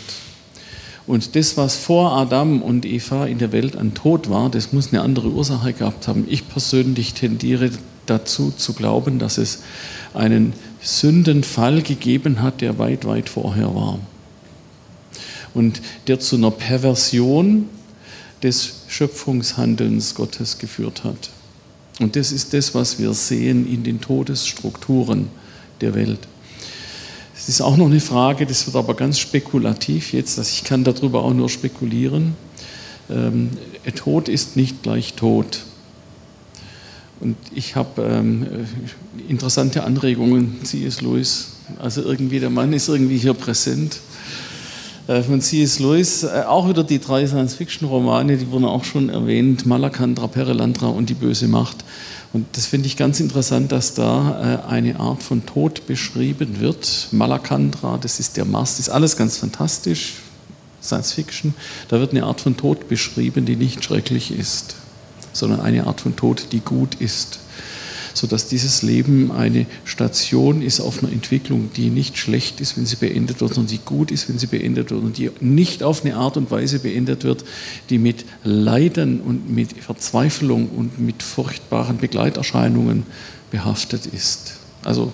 Und 1.06 1.36
das, 1.36 1.56
was 1.56 1.76
vor 1.76 2.12
Adam 2.12 2.62
und 2.62 2.86
Eva 2.86 3.26
in 3.26 3.38
der 3.38 3.52
Welt 3.52 3.76
an 3.76 3.92
Tod 3.92 4.30
war, 4.30 4.48
das 4.48 4.72
muss 4.72 4.92
eine 4.92 5.02
andere 5.02 5.28
Ursache 5.28 5.72
gehabt 5.72 6.08
haben. 6.08 6.26
Ich 6.28 6.48
persönlich 6.48 7.12
tendiere 7.12 7.70
dazu 8.06 8.52
zu 8.56 8.72
glauben, 8.72 9.18
dass 9.18 9.36
es 9.36 9.62
einen 10.14 10.54
Sündenfall 10.80 11.82
gegeben 11.82 12.40
hat, 12.40 12.60
der 12.60 12.78
weit, 12.78 13.04
weit 13.04 13.28
vorher 13.28 13.74
war. 13.74 13.98
Und 15.52 15.80
der 16.06 16.20
zu 16.20 16.36
einer 16.36 16.50
Perversion 16.50 17.68
des 18.42 18.82
Schöpfungshandelns 18.88 20.14
Gottes 20.14 20.58
geführt 20.58 21.04
hat. 21.04 21.30
Und 22.00 22.16
das 22.16 22.32
ist 22.32 22.52
das, 22.52 22.74
was 22.74 22.98
wir 22.98 23.14
sehen 23.14 23.70
in 23.72 23.84
den 23.84 24.00
Todesstrukturen 24.00 25.28
der 25.80 25.94
Welt. 25.94 26.20
Es 27.36 27.48
ist 27.48 27.60
auch 27.60 27.76
noch 27.76 27.86
eine 27.86 28.00
Frage, 28.00 28.46
das 28.46 28.66
wird 28.66 28.76
aber 28.76 28.94
ganz 28.94 29.18
spekulativ 29.18 30.12
jetzt, 30.12 30.38
dass 30.38 30.50
ich 30.50 30.64
kann 30.64 30.84
darüber 30.84 31.22
auch 31.22 31.34
nur 31.34 31.48
spekulieren. 31.48 32.34
Ähm, 33.10 33.50
Tod 33.94 34.28
ist 34.28 34.56
nicht 34.56 34.82
gleich 34.82 35.14
Tod. 35.14 35.60
Und 37.20 37.36
ich 37.54 37.76
habe 37.76 38.02
ähm, 38.02 38.46
interessante 39.28 39.84
Anregungen, 39.84 40.64
C.S. 40.64 41.00
Lewis. 41.00 41.48
Also 41.78 42.02
irgendwie, 42.02 42.40
der 42.40 42.50
Mann 42.50 42.72
ist 42.72 42.88
irgendwie 42.88 43.18
hier 43.18 43.34
präsent. 43.34 44.00
Äh, 45.06 45.22
von 45.22 45.40
C.S. 45.40 45.80
Lewis, 45.80 46.22
äh, 46.22 46.44
auch 46.46 46.66
wieder 46.66 46.82
die 46.82 46.98
drei 46.98 47.26
Science-Fiction-Romane, 47.26 48.38
die 48.38 48.50
wurden 48.50 48.64
auch 48.64 48.84
schon 48.84 49.10
erwähnt, 49.10 49.66
Malakandra, 49.66 50.28
Perelandra 50.28 50.86
und 50.86 51.10
die 51.10 51.14
böse 51.14 51.46
Macht. 51.46 51.84
Und 52.32 52.46
das 52.56 52.66
finde 52.66 52.86
ich 52.86 52.96
ganz 52.96 53.20
interessant, 53.20 53.70
dass 53.70 53.92
da 53.92 54.62
äh, 54.66 54.70
eine 54.70 54.98
Art 54.98 55.22
von 55.22 55.44
Tod 55.44 55.86
beschrieben 55.86 56.58
wird. 56.58 57.08
Malakandra, 57.10 57.98
das 58.00 58.18
ist 58.18 58.38
der 58.38 58.46
Mars, 58.46 58.78
das 58.78 58.88
ist 58.88 58.94
alles 58.94 59.16
ganz 59.18 59.36
fantastisch, 59.36 60.14
Science-Fiction. 60.82 61.54
Da 61.88 62.00
wird 62.00 62.12
eine 62.12 62.24
Art 62.24 62.40
von 62.40 62.56
Tod 62.56 62.88
beschrieben, 62.88 63.44
die 63.44 63.56
nicht 63.56 63.84
schrecklich 63.84 64.30
ist, 64.30 64.76
sondern 65.34 65.60
eine 65.60 65.86
Art 65.86 66.00
von 66.00 66.16
Tod, 66.16 66.46
die 66.52 66.60
gut 66.60 66.94
ist 66.94 67.40
sodass 68.14 68.48
dieses 68.48 68.82
Leben 68.82 69.30
eine 69.30 69.66
Station 69.84 70.62
ist 70.62 70.80
auf 70.80 71.02
einer 71.02 71.12
Entwicklung, 71.12 71.70
die 71.76 71.90
nicht 71.90 72.16
schlecht 72.16 72.60
ist, 72.60 72.76
wenn 72.78 72.86
sie 72.86 72.96
beendet 72.96 73.40
wird, 73.40 73.54
sondern 73.54 73.70
die 73.70 73.80
gut 73.84 74.10
ist, 74.10 74.28
wenn 74.28 74.38
sie 74.38 74.46
beendet 74.46 74.90
wird 74.90 75.02
und 75.02 75.18
die 75.18 75.30
nicht 75.40 75.82
auf 75.82 76.04
eine 76.04 76.16
Art 76.16 76.36
und 76.36 76.50
Weise 76.50 76.78
beendet 76.78 77.24
wird, 77.24 77.44
die 77.90 77.98
mit 77.98 78.24
Leiden 78.44 79.20
und 79.20 79.50
mit 79.50 79.72
Verzweiflung 79.72 80.68
und 80.68 80.98
mit 80.98 81.22
furchtbaren 81.22 81.98
Begleiterscheinungen 81.98 83.04
behaftet 83.50 84.06
ist. 84.06 84.54
Also 84.84 85.12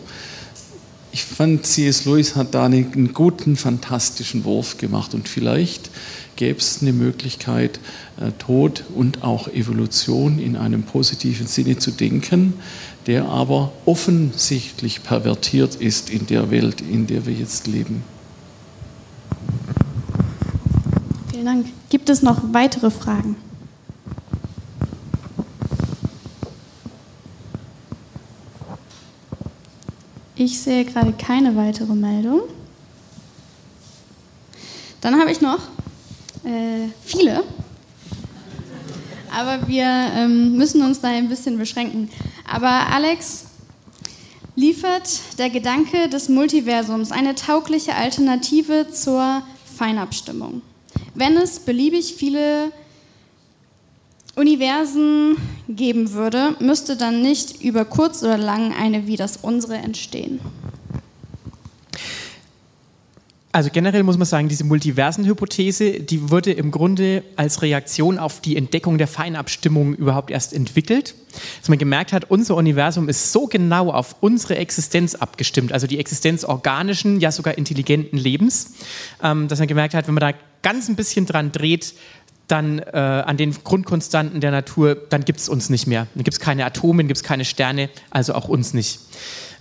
ich 1.12 1.24
fand, 1.24 1.66
C.S. 1.66 2.04
Lewis 2.04 2.36
hat 2.36 2.54
da 2.54 2.66
einen 2.66 3.12
guten, 3.12 3.56
fantastischen 3.56 4.44
Wurf 4.44 4.78
gemacht 4.78 5.12
und 5.12 5.28
vielleicht 5.28 5.90
gäbe 6.36 6.60
es 6.60 6.78
eine 6.80 6.92
Möglichkeit, 6.92 7.80
äh, 8.20 8.30
Tod 8.38 8.84
und 8.94 9.24
auch 9.24 9.48
Evolution 9.48 10.38
in 10.38 10.56
einem 10.56 10.84
positiven 10.84 11.46
Sinne 11.48 11.78
zu 11.78 11.90
denken, 11.90 12.54
der 13.10 13.24
aber 13.24 13.72
offensichtlich 13.86 15.02
pervertiert 15.02 15.74
ist 15.74 16.10
in 16.10 16.28
der 16.28 16.48
Welt, 16.52 16.80
in 16.80 17.08
der 17.08 17.26
wir 17.26 17.32
jetzt 17.32 17.66
leben. 17.66 18.04
Vielen 21.32 21.44
Dank. 21.44 21.66
Gibt 21.88 22.08
es 22.08 22.22
noch 22.22 22.40
weitere 22.52 22.88
Fragen? 22.88 23.34
Ich 30.36 30.60
sehe 30.60 30.84
gerade 30.84 31.12
keine 31.12 31.56
weitere 31.56 31.92
Meldung. 31.92 32.42
Dann 35.00 35.18
habe 35.18 35.32
ich 35.32 35.40
noch 35.40 35.58
äh, 36.44 36.86
viele, 37.04 37.42
aber 39.36 39.66
wir 39.66 39.84
ähm, 40.14 40.56
müssen 40.56 40.80
uns 40.84 41.00
da 41.00 41.08
ein 41.08 41.28
bisschen 41.28 41.58
beschränken. 41.58 42.08
Aber 42.50 42.88
Alex, 42.92 43.44
liefert 44.56 45.38
der 45.38 45.50
Gedanke 45.50 46.08
des 46.08 46.28
Multiversums 46.28 47.12
eine 47.12 47.36
taugliche 47.36 47.94
Alternative 47.94 48.88
zur 48.90 49.42
Feinabstimmung? 49.76 50.60
Wenn 51.14 51.36
es 51.36 51.60
beliebig 51.60 52.14
viele 52.14 52.72
Universen 54.34 55.36
geben 55.68 56.12
würde, 56.12 56.56
müsste 56.58 56.96
dann 56.96 57.22
nicht 57.22 57.62
über 57.62 57.84
kurz 57.84 58.22
oder 58.24 58.36
lang 58.36 58.74
eine 58.74 59.06
wie 59.06 59.16
das 59.16 59.36
unsere 59.36 59.76
entstehen. 59.76 60.40
Also 63.52 63.70
generell 63.72 64.04
muss 64.04 64.16
man 64.16 64.26
sagen, 64.26 64.48
diese 64.48 64.62
Multiversen-Hypothese, 64.62 65.98
die 66.00 66.30
wurde 66.30 66.52
im 66.52 66.70
Grunde 66.70 67.24
als 67.34 67.62
Reaktion 67.62 68.16
auf 68.16 68.40
die 68.40 68.56
Entdeckung 68.56 68.96
der 68.96 69.08
Feinabstimmung 69.08 69.94
überhaupt 69.94 70.30
erst 70.30 70.52
entwickelt. 70.52 71.16
Dass 71.58 71.68
man 71.68 71.78
gemerkt 71.78 72.12
hat, 72.12 72.30
unser 72.30 72.54
Universum 72.54 73.08
ist 73.08 73.32
so 73.32 73.46
genau 73.46 73.90
auf 73.90 74.16
unsere 74.20 74.56
Existenz 74.56 75.16
abgestimmt, 75.16 75.72
also 75.72 75.88
die 75.88 75.98
Existenz 75.98 76.44
organischen, 76.44 77.18
ja 77.18 77.32
sogar 77.32 77.58
intelligenten 77.58 78.18
Lebens, 78.18 78.74
ähm, 79.20 79.48
dass 79.48 79.58
man 79.58 79.66
gemerkt 79.66 79.94
hat, 79.94 80.06
wenn 80.06 80.14
man 80.14 80.32
da 80.32 80.38
ganz 80.62 80.88
ein 80.88 80.94
bisschen 80.94 81.26
dran 81.26 81.50
dreht, 81.50 81.94
dann 82.50 82.78
äh, 82.78 82.96
an 82.96 83.36
den 83.36 83.54
Grundkonstanten 83.64 84.40
der 84.40 84.50
Natur, 84.50 84.96
dann 85.08 85.24
gibt 85.24 85.40
es 85.40 85.48
uns 85.48 85.70
nicht 85.70 85.86
mehr. 85.86 86.06
Dann 86.14 86.24
gibt 86.24 86.34
es 86.34 86.40
keine 86.40 86.64
Atome, 86.64 87.04
gibt 87.04 87.18
es 87.18 87.22
keine 87.22 87.44
Sterne, 87.44 87.90
also 88.10 88.34
auch 88.34 88.48
uns 88.48 88.74
nicht. 88.74 89.00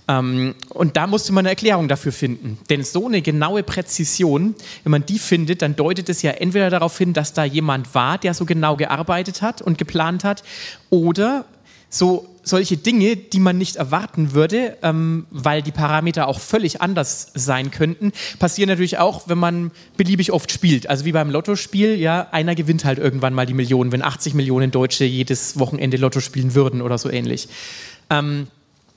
Ähm, 0.08 0.54
und 0.70 0.96
da 0.96 1.06
musste 1.06 1.32
man 1.32 1.42
eine 1.42 1.50
Erklärung 1.50 1.88
dafür 1.88 2.12
finden. 2.12 2.58
Denn 2.68 2.82
so 2.82 3.06
eine 3.06 3.22
genaue 3.22 3.62
Präzision, 3.62 4.54
wenn 4.82 4.90
man 4.90 5.06
die 5.06 5.18
findet, 5.18 5.62
dann 5.62 5.76
deutet 5.76 6.08
es 6.08 6.22
ja 6.22 6.32
entweder 6.32 6.70
darauf 6.70 6.96
hin, 6.98 7.12
dass 7.12 7.32
da 7.32 7.44
jemand 7.44 7.94
war, 7.94 8.18
der 8.18 8.34
so 8.34 8.44
genau 8.44 8.76
gearbeitet 8.76 9.42
hat 9.42 9.62
und 9.62 9.78
geplant 9.78 10.24
hat, 10.24 10.42
oder 10.90 11.44
so 11.88 12.26
solche 12.50 12.76
Dinge, 12.76 13.16
die 13.16 13.40
man 13.40 13.56
nicht 13.56 13.76
erwarten 13.76 14.34
würde, 14.34 14.76
ähm, 14.82 15.26
weil 15.30 15.62
die 15.62 15.72
Parameter 15.72 16.28
auch 16.28 16.40
völlig 16.40 16.82
anders 16.82 17.30
sein 17.34 17.70
könnten, 17.70 18.12
passieren 18.38 18.68
natürlich 18.68 18.98
auch, 18.98 19.28
wenn 19.28 19.38
man 19.38 19.70
beliebig 19.96 20.32
oft 20.32 20.52
spielt. 20.52 20.90
Also 20.90 21.04
wie 21.04 21.12
beim 21.12 21.30
Lottospiel, 21.30 21.94
ja, 21.94 22.28
einer 22.32 22.54
gewinnt 22.54 22.84
halt 22.84 22.98
irgendwann 22.98 23.32
mal 23.32 23.46
die 23.46 23.54
Millionen, 23.54 23.92
wenn 23.92 24.02
80 24.02 24.34
Millionen 24.34 24.70
Deutsche 24.70 25.04
jedes 25.04 25.58
Wochenende 25.58 25.96
Lotto 25.96 26.20
spielen 26.20 26.54
würden 26.54 26.82
oder 26.82 26.98
so 26.98 27.10
ähnlich. 27.10 27.48
Ähm, 28.10 28.48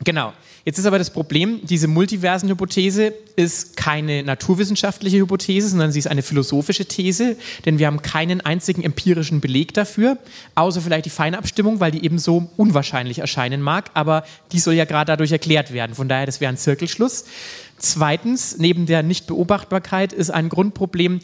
genau. 0.04 0.34
Jetzt 0.66 0.80
ist 0.80 0.86
aber 0.86 0.98
das 0.98 1.10
Problem, 1.10 1.60
diese 1.64 1.90
Multiversen-Hypothese 1.90 3.14
ist 3.36 3.76
keine 3.76 4.24
naturwissenschaftliche 4.24 5.18
Hypothese, 5.18 5.68
sondern 5.68 5.92
sie 5.92 6.00
ist 6.00 6.08
eine 6.08 6.22
philosophische 6.22 6.86
These, 6.86 7.36
denn 7.66 7.80
wir 7.80 7.88
haben 7.88 8.02
keinen 8.02 8.40
einzigen 8.40 8.82
empirischen 8.82 9.42
Beleg 9.42 9.74
dafür, 9.74 10.18
außer 10.56 10.80
vielleicht 10.80 11.06
die 11.06 11.10
Feinabstimmung, 11.10 11.82
weil 11.82 11.92
die 11.92 12.06
eben 12.06 12.18
so 12.18 12.50
unwahrscheinlich 12.56 13.20
erscheinen 13.20 13.62
mag, 13.62 13.92
aber 13.94 14.24
die 14.54 14.60
soll 14.60 14.76
ja 14.76 14.86
gerade 14.86 15.12
dadurch 15.12 15.34
erklärt 15.34 15.74
werden. 15.74 15.96
Von 15.96 16.08
daher, 16.08 16.26
das 16.26 16.40
wäre 16.40 16.50
ein 16.50 16.58
Zirkelschluss. 16.58 17.26
Zweitens, 17.78 18.58
neben 18.58 18.86
der 18.86 19.04
Nichtbeobachtbarkeit 19.04 20.14
ist 20.14 20.30
ein 20.30 20.48
Grundproblem, 20.48 21.20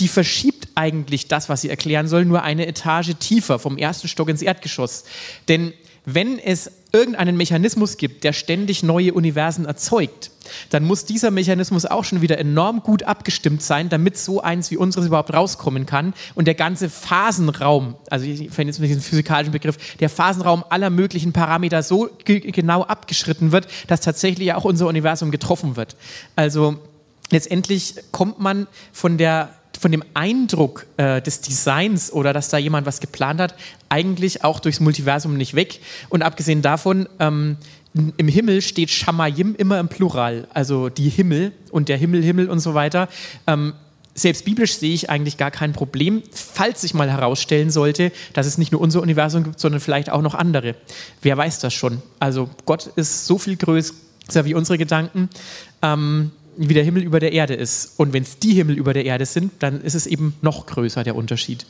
die 0.00 0.08
verschiebt 0.08 0.68
eigentlich 0.74 1.28
das, 1.28 1.48
was 1.48 1.62
sie 1.62 1.70
erklären 1.70 2.08
soll, 2.08 2.26
nur 2.26 2.42
eine 2.42 2.66
Etage 2.66 3.14
tiefer, 3.18 3.58
vom 3.58 3.78
ersten 3.78 4.08
Stock 4.08 4.28
ins 4.28 4.42
Erdgeschoss. 4.42 5.04
Denn 5.48 5.72
wenn 6.04 6.38
es 6.38 6.70
irgendeinen 6.92 7.36
Mechanismus 7.36 7.96
gibt, 7.96 8.22
der 8.24 8.32
ständig 8.32 8.82
neue 8.82 9.14
Universen 9.14 9.64
erzeugt, 9.64 10.30
dann 10.70 10.84
muss 10.84 11.04
dieser 11.04 11.30
Mechanismus 11.30 11.86
auch 11.86 12.04
schon 12.04 12.20
wieder 12.20 12.38
enorm 12.38 12.82
gut 12.82 13.04
abgestimmt 13.04 13.62
sein, 13.62 13.88
damit 13.88 14.18
so 14.18 14.42
eins 14.42 14.70
wie 14.70 14.76
unseres 14.76 15.06
überhaupt 15.06 15.32
rauskommen 15.32 15.86
kann 15.86 16.12
und 16.34 16.46
der 16.46 16.54
ganze 16.54 16.90
Phasenraum, 16.90 17.94
also 18.10 18.26
ich 18.26 18.50
verwende 18.50 18.72
jetzt 18.72 18.80
mal 18.80 18.86
diesen 18.86 19.02
physikalischen 19.02 19.52
Begriff, 19.52 19.96
der 19.96 20.10
Phasenraum 20.10 20.64
aller 20.68 20.90
möglichen 20.90 21.32
Parameter 21.32 21.82
so 21.82 22.10
genau 22.24 22.82
abgeschritten 22.82 23.52
wird, 23.52 23.68
dass 23.86 24.00
tatsächlich 24.00 24.52
auch 24.52 24.64
unser 24.64 24.86
Universum 24.86 25.30
getroffen 25.30 25.76
wird. 25.76 25.96
Also 26.36 26.78
letztendlich 27.30 27.94
kommt 28.10 28.38
man 28.38 28.66
von 28.92 29.16
der 29.16 29.54
von 29.82 29.90
dem 29.90 30.04
Eindruck 30.14 30.86
äh, 30.96 31.20
des 31.20 31.40
Designs 31.40 32.12
oder 32.12 32.32
dass 32.32 32.48
da 32.48 32.56
jemand 32.56 32.86
was 32.86 33.00
geplant 33.00 33.40
hat, 33.40 33.56
eigentlich 33.88 34.44
auch 34.44 34.60
durchs 34.60 34.78
Multiversum 34.78 35.36
nicht 35.36 35.54
weg. 35.54 35.80
Und 36.08 36.22
abgesehen 36.22 36.62
davon, 36.62 37.08
ähm, 37.18 37.56
im 37.92 38.28
Himmel 38.28 38.62
steht 38.62 38.90
Shamayim 38.90 39.56
immer 39.56 39.80
im 39.80 39.88
Plural, 39.88 40.46
also 40.54 40.88
die 40.88 41.08
Himmel 41.08 41.50
und 41.72 41.88
der 41.88 41.96
Himmel, 41.96 42.22
Himmel 42.22 42.48
und 42.48 42.60
so 42.60 42.74
weiter. 42.74 43.08
Ähm, 43.48 43.72
selbst 44.14 44.44
biblisch 44.44 44.76
sehe 44.76 44.94
ich 44.94 45.10
eigentlich 45.10 45.36
gar 45.36 45.50
kein 45.50 45.72
Problem, 45.72 46.22
falls 46.30 46.82
sich 46.82 46.94
mal 46.94 47.10
herausstellen 47.10 47.70
sollte, 47.70 48.12
dass 48.34 48.46
es 48.46 48.58
nicht 48.58 48.70
nur 48.70 48.80
unser 48.80 49.02
Universum 49.02 49.42
gibt, 49.42 49.58
sondern 49.58 49.80
vielleicht 49.80 50.10
auch 50.10 50.22
noch 50.22 50.36
andere. 50.36 50.76
Wer 51.22 51.36
weiß 51.36 51.58
das 51.58 51.74
schon? 51.74 52.00
Also 52.20 52.48
Gott 52.66 52.86
ist 52.94 53.26
so 53.26 53.36
viel 53.36 53.56
größer 53.56 53.94
wie 54.44 54.54
unsere 54.54 54.78
Gedanken. 54.78 55.28
Ähm, 55.82 56.30
wie 56.56 56.74
der 56.74 56.84
Himmel 56.84 57.02
über 57.02 57.20
der 57.20 57.32
Erde 57.32 57.54
ist. 57.54 57.94
Und 57.98 58.12
wenn 58.12 58.22
es 58.22 58.38
die 58.38 58.54
Himmel 58.54 58.76
über 58.76 58.92
der 58.92 59.04
Erde 59.04 59.26
sind, 59.26 59.52
dann 59.60 59.80
ist 59.80 59.94
es 59.94 60.06
eben 60.06 60.34
noch 60.42 60.66
größer 60.66 61.04
der 61.04 61.16
Unterschied. 61.16 61.66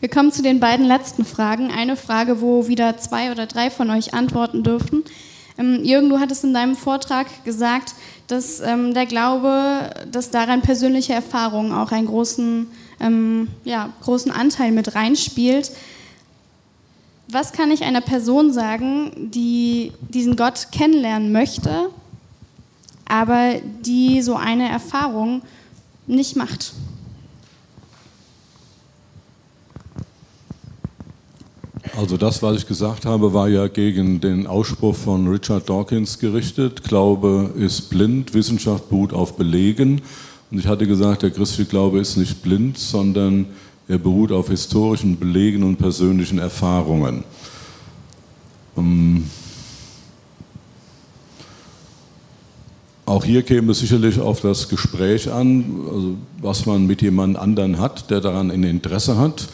Wir 0.00 0.08
kommen 0.08 0.32
zu 0.32 0.42
den 0.42 0.60
beiden 0.60 0.86
letzten 0.86 1.24
Fragen. 1.24 1.70
Eine 1.70 1.96
Frage, 1.96 2.40
wo 2.40 2.68
wieder 2.68 2.96
zwei 2.96 3.30
oder 3.30 3.46
drei 3.46 3.70
von 3.70 3.90
euch 3.90 4.14
antworten 4.14 4.62
dürfen. 4.62 5.04
Ähm, 5.58 5.84
Jürgen, 5.84 6.08
du 6.08 6.18
hattest 6.18 6.42
in 6.42 6.54
deinem 6.54 6.74
Vortrag 6.74 7.26
gesagt, 7.44 7.94
dass 8.26 8.60
ähm, 8.60 8.94
der 8.94 9.06
Glaube, 9.06 9.90
dass 10.10 10.30
daran 10.30 10.62
persönliche 10.62 11.12
Erfahrung 11.12 11.72
auch 11.72 11.92
einen 11.92 12.06
großen, 12.06 12.68
ähm, 13.00 13.48
ja, 13.64 13.90
großen 14.00 14.32
Anteil 14.32 14.72
mit 14.72 14.94
reinspielt. 14.94 15.70
Was 17.28 17.52
kann 17.52 17.70
ich 17.70 17.84
einer 17.84 18.00
Person 18.00 18.52
sagen, 18.52 19.30
die 19.30 19.92
diesen 20.08 20.34
Gott 20.36 20.68
kennenlernen 20.72 21.30
möchte, 21.30 21.90
aber 23.10 23.54
die 23.84 24.22
so 24.22 24.36
eine 24.36 24.68
Erfahrung 24.68 25.42
nicht 26.06 26.36
macht. 26.36 26.72
Also 31.96 32.16
das, 32.16 32.42
was 32.42 32.56
ich 32.56 32.66
gesagt 32.66 33.04
habe, 33.04 33.34
war 33.34 33.48
ja 33.48 33.66
gegen 33.66 34.20
den 34.20 34.46
Ausspruch 34.46 34.94
von 34.94 35.26
Richard 35.26 35.68
Dawkins 35.68 36.18
gerichtet. 36.18 36.84
Glaube 36.84 37.52
ist 37.56 37.90
blind, 37.90 38.32
Wissenschaft 38.32 38.88
beruht 38.88 39.12
auf 39.12 39.36
Belegen. 39.36 40.00
Und 40.50 40.58
ich 40.58 40.66
hatte 40.66 40.86
gesagt, 40.86 41.22
der 41.22 41.30
christliche 41.30 41.68
Glaube 41.68 41.98
ist 41.98 42.16
nicht 42.16 42.42
blind, 42.42 42.78
sondern 42.78 43.46
er 43.88 43.98
beruht 43.98 44.30
auf 44.30 44.48
historischen 44.48 45.18
Belegen 45.18 45.64
und 45.64 45.76
persönlichen 45.76 46.38
Erfahrungen. 46.38 47.24
Ähm, 48.76 49.24
Auch 53.20 53.24
hier 53.26 53.42
käme 53.42 53.72
es 53.72 53.80
sicherlich 53.80 54.18
auf 54.18 54.40
das 54.40 54.70
Gespräch 54.70 55.30
an, 55.30 55.62
also 55.86 56.14
was 56.40 56.64
man 56.64 56.86
mit 56.86 57.02
jemand 57.02 57.36
anderen 57.36 57.78
hat, 57.78 58.10
der 58.10 58.22
daran 58.22 58.50
ein 58.50 58.62
Interesse 58.62 59.18
hat. 59.18 59.46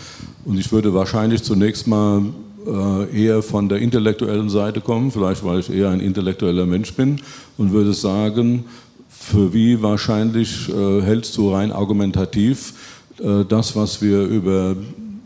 Und 0.45 0.57
ich 0.57 0.71
würde 0.71 0.95
wahrscheinlich 0.95 1.43
zunächst 1.43 1.89
mal 1.89 2.23
äh, 2.65 3.25
eher 3.25 3.43
von 3.43 3.69
der 3.69 3.79
intellektuellen 3.79 4.51
Seite 4.51 4.81
kommen, 4.81 5.11
vielleicht 5.11 5.45
weil 5.45 5.59
ich 5.59 5.69
eher 5.69 5.91
ein 5.91 5.99
intellektueller 5.99 6.65
Mensch 6.65 6.95
bin, 6.95 7.21
und 7.59 7.73
würde 7.73 7.93
sagen, 7.93 8.67
für 9.09 9.53
wie 9.53 9.83
wahrscheinlich 9.83 10.69
äh, 10.69 11.03
hältst 11.03 11.37
du 11.37 11.53
rein 11.53 11.73
argumentativ 11.73 12.73
äh, 13.19 13.45
das, 13.49 13.75
was 13.75 14.01
wir 14.01 14.23
über 14.27 14.77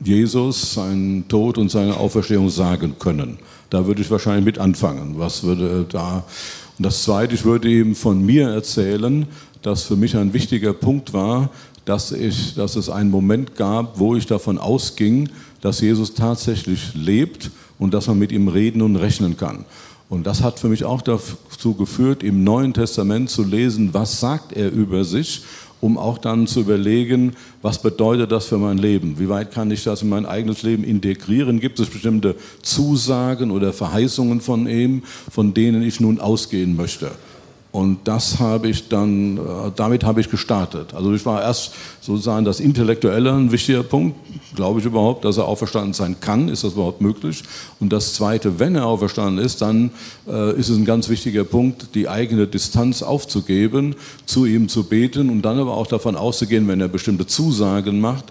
Jesus, 0.03 0.73
seinen 0.73 1.29
Tod 1.29 1.59
und 1.59 1.71
seine 1.71 1.99
Auferstehung 1.99 2.49
sagen 2.49 2.95
können. 2.99 3.37
Da 3.69 3.87
würde 3.87 4.01
ich 4.01 4.11
wahrscheinlich 4.11 4.47
mit 4.47 4.59
anfangen. 4.59 5.17
Was 5.19 5.43
würde 5.43 5.85
da 5.87 6.25
und 6.81 6.87
das 6.87 7.03
Zweite, 7.03 7.35
ich 7.35 7.45
würde 7.45 7.69
ihm 7.69 7.95
von 7.95 8.25
mir 8.25 8.49
erzählen, 8.49 9.27
dass 9.61 9.83
für 9.83 9.97
mich 9.97 10.17
ein 10.17 10.33
wichtiger 10.33 10.73
Punkt 10.73 11.13
war, 11.13 11.51
dass, 11.85 12.11
ich, 12.11 12.55
dass 12.55 12.75
es 12.75 12.89
einen 12.89 13.11
Moment 13.11 13.55
gab, 13.55 13.99
wo 13.99 14.17
ich 14.17 14.25
davon 14.25 14.57
ausging, 14.57 15.29
dass 15.61 15.83
Jesus 15.83 16.15
tatsächlich 16.15 16.95
lebt 16.95 17.51
und 17.79 17.93
dass 17.93 18.07
man 18.07 18.19
mit 18.19 18.33
ihm 18.33 18.49
reden 18.49 18.81
und 18.81 18.97
rechnen 18.97 19.37
kann. 19.37 19.67
Und 20.09 20.27
das 20.27 20.43
hat 20.43 20.59
für 20.59 20.71
mich 20.71 20.87
auch 20.87 21.03
dazu 21.03 21.75
geführt, 21.75 22.23
im 22.23 22.45
Neuen 22.45 22.73
Testament 22.73 23.29
zu 23.29 23.45
lesen, 23.45 23.93
was 23.93 24.19
sagt 24.19 24.55
er 24.55 24.73
über 24.73 25.05
sich, 25.05 25.43
um 25.81 25.99
auch 25.99 26.19
dann 26.19 26.47
zu 26.47 26.61
überlegen, 26.61 27.35
was 27.63 27.81
bedeutet 27.81 28.33
das 28.33 28.47
für 28.47 28.59
mein 28.59 28.79
Leben? 28.79 29.19
Wie 29.19 29.29
weit 29.29 29.53
kann 29.53 29.71
ich 29.71 29.85
das 29.85 30.03
in 30.03 30.09
mein 30.09 30.27
eigenes 30.27 30.63
Leben 30.63 30.85
integrieren? 30.85 31.61
Gibt 31.61 31.81
es 31.81 31.89
bestimmte 31.89 32.37
Zusagen 32.63 33.51
oder 33.51 33.73
Verheißungen 33.73 34.41
von 34.41 34.69
ihm, 34.69 35.03
von 35.31 35.55
denen 35.55 35.83
ich 35.83 36.01
nun 36.01 36.21
ausgehen 36.21 36.77
möchte? 36.77 37.11
Und 37.73 38.01
das 38.05 38.41
habe 38.41 38.69
ich 38.69 38.89
dann, 38.89 39.37
äh, 39.37 39.41
damit 39.77 40.03
habe 40.03 40.21
ich 40.21 40.29
gestartet. 40.29 40.93
Also 40.93 41.15
ich 41.15 41.25
war 41.25 41.41
erst 41.41 41.73
sozusagen 42.01 42.45
das 42.45 42.59
Intellektuelle 42.59 43.33
ein 43.33 43.53
wichtiger 43.53 43.85
Punkt. 43.85 44.17
Glaube 44.57 44.81
ich 44.81 44.87
überhaupt, 44.87 45.25
dass 45.25 45.37
er 45.37 45.45
auferstanden 45.45 45.93
sein 45.93 46.17
kann? 46.21 46.49
Ist 46.49 46.65
das 46.65 46.73
überhaupt 46.73 47.01
möglich? 47.01 47.45
Und 47.79 47.93
das 47.93 48.15
Zweite, 48.15 48.59
wenn 48.59 48.75
er 48.75 48.87
auferstanden 48.87 49.45
ist, 49.45 49.63
dann 49.63 49.91
äh, 50.29 50.59
ist 50.59 50.69
es 50.69 50.77
ein 50.77 50.85
ganz 50.85 51.09
wichtiger 51.09 51.45
Punkt, 51.45 51.95
die 51.95 52.09
eigene 52.09 52.49
Distanz 52.49 53.03
aufzugeben, 53.03 53.95
zu 54.27 54.47
ihm 54.47 54.69
zu 54.69 54.85
beten 54.85 55.31
und 55.31 55.43
dann 55.43 55.61
aber 55.61 55.77
auch 55.77 55.87
davon 55.87 56.17
auszugehen, 56.17 56.67
wenn 56.67 56.81
er 56.81 56.89
bestimmte 56.89 57.29
Zusagen 57.29 58.01
macht, 58.01 58.25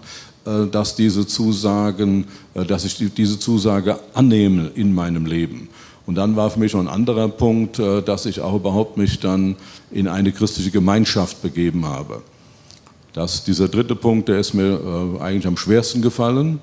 äh, 0.44 0.66
dass 0.70 0.96
diese 0.96 1.26
Zusagen, 1.26 2.26
äh, 2.52 2.66
dass 2.66 2.84
ich 2.84 2.96
die, 2.96 3.08
diese 3.08 3.38
Zusage 3.38 3.98
annehme 4.12 4.70
in 4.74 4.94
meinem 4.94 5.24
Leben. 5.24 5.68
Und 6.10 6.16
dann 6.16 6.34
war 6.34 6.50
für 6.50 6.58
mich 6.58 6.72
noch 6.72 6.80
ein 6.80 6.88
anderer 6.88 7.28
Punkt, 7.28 7.78
äh, 7.78 8.02
dass 8.02 8.26
ich 8.26 8.40
auch 8.40 8.56
überhaupt 8.56 8.96
mich 8.96 9.20
dann 9.20 9.54
in 9.92 10.08
eine 10.08 10.32
christliche 10.32 10.72
Gemeinschaft 10.72 11.40
begeben 11.40 11.86
habe. 11.86 12.20
Das, 13.12 13.44
dieser 13.44 13.68
dritte 13.68 13.94
Punkt, 13.94 14.28
der 14.28 14.40
ist 14.40 14.52
mir 14.52 14.80
äh, 14.80 15.22
eigentlich 15.22 15.46
am 15.46 15.56
schwersten 15.56 16.02
gefallen, 16.02 16.58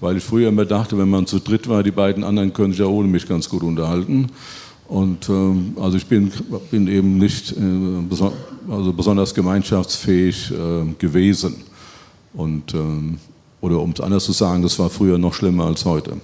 weil 0.00 0.16
ich 0.16 0.24
früher 0.24 0.48
immer 0.48 0.64
dachte, 0.64 0.98
wenn 0.98 1.08
man 1.08 1.28
zu 1.28 1.38
dritt 1.38 1.68
war, 1.68 1.84
die 1.84 1.92
beiden 1.92 2.24
anderen 2.24 2.52
können 2.52 2.72
sich 2.72 2.80
ja 2.80 2.86
ohne 2.86 3.06
mich 3.06 3.28
ganz 3.28 3.48
gut 3.48 3.62
unterhalten. 3.62 4.32
Und 4.88 5.28
ähm, 5.28 5.76
also 5.80 5.96
ich 5.96 6.06
bin, 6.06 6.32
bin 6.72 6.88
eben 6.88 7.18
nicht 7.18 7.52
äh, 7.52 7.62
also 8.68 8.92
besonders 8.92 9.32
gemeinschaftsfähig 9.32 10.50
äh, 10.50 10.92
gewesen. 10.98 11.54
Und, 12.34 12.74
ähm, 12.74 13.18
oder 13.60 13.78
um 13.78 13.92
es 13.92 14.00
anders 14.00 14.24
zu 14.24 14.32
sagen, 14.32 14.64
das 14.64 14.76
war 14.80 14.90
früher 14.90 15.18
noch 15.18 15.34
schlimmer 15.34 15.66
als 15.66 15.84
heute. 15.84 16.16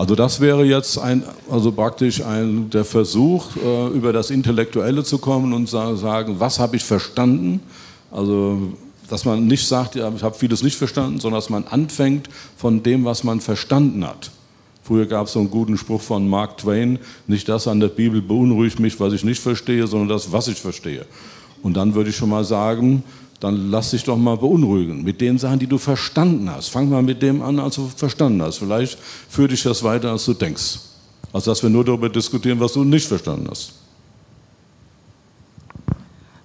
Also 0.00 0.14
das 0.14 0.40
wäre 0.40 0.64
jetzt 0.64 0.96
ein, 0.96 1.24
also 1.50 1.72
praktisch 1.72 2.22
ein, 2.22 2.70
der 2.70 2.86
Versuch, 2.86 3.54
äh, 3.56 3.88
über 3.88 4.14
das 4.14 4.30
Intellektuelle 4.30 5.04
zu 5.04 5.18
kommen 5.18 5.52
und 5.52 5.68
sa 5.68 5.94
sagen, 5.94 6.36
was 6.38 6.58
habe 6.58 6.76
ich 6.76 6.84
verstanden? 6.84 7.60
Also 8.10 8.72
dass 9.10 9.26
man 9.26 9.46
nicht 9.46 9.68
sagt, 9.68 9.96
ja, 9.96 10.10
ich 10.16 10.22
habe 10.22 10.34
vieles 10.34 10.62
nicht 10.62 10.76
verstanden, 10.76 11.20
sondern 11.20 11.36
dass 11.36 11.50
man 11.50 11.64
anfängt 11.64 12.30
von 12.56 12.82
dem, 12.82 13.04
was 13.04 13.24
man 13.24 13.42
verstanden 13.42 14.06
hat. 14.06 14.30
Früher 14.82 15.04
gab 15.04 15.26
es 15.26 15.34
so 15.34 15.40
einen 15.40 15.50
guten 15.50 15.76
Spruch 15.76 16.00
von 16.00 16.26
Mark 16.26 16.56
Twain, 16.56 16.98
nicht 17.26 17.46
das 17.46 17.68
an 17.68 17.78
der 17.78 17.88
Bibel 17.88 18.22
beunruhigt 18.22 18.80
mich, 18.80 18.98
was 19.00 19.12
ich 19.12 19.22
nicht 19.22 19.42
verstehe, 19.42 19.86
sondern 19.86 20.08
das, 20.08 20.32
was 20.32 20.48
ich 20.48 20.62
verstehe. 20.62 21.04
Und 21.62 21.76
dann 21.76 21.94
würde 21.94 22.08
ich 22.08 22.16
schon 22.16 22.30
mal 22.30 22.44
sagen, 22.44 23.04
dann 23.40 23.70
lass 23.70 23.90
dich 23.90 24.04
doch 24.04 24.18
mal 24.18 24.36
beunruhigen 24.36 25.02
mit 25.02 25.20
den 25.20 25.38
Sachen, 25.38 25.58
die 25.58 25.66
du 25.66 25.78
verstanden 25.78 26.50
hast. 26.50 26.68
Fang 26.68 26.90
mal 26.90 27.02
mit 27.02 27.22
dem 27.22 27.40
an, 27.42 27.58
als 27.58 27.76
du 27.76 27.88
verstanden 27.88 28.42
hast. 28.42 28.58
Vielleicht 28.58 28.98
führt 29.28 29.50
dich 29.50 29.62
das 29.62 29.82
weiter, 29.82 30.12
als 30.12 30.26
du 30.26 30.34
denkst. 30.34 30.78
Also 31.32 31.50
dass 31.50 31.62
wir 31.62 31.70
nur 31.70 31.84
darüber 31.84 32.08
diskutieren, 32.08 32.60
was 32.60 32.74
du 32.74 32.84
nicht 32.84 33.06
verstanden 33.06 33.48
hast. 33.50 33.72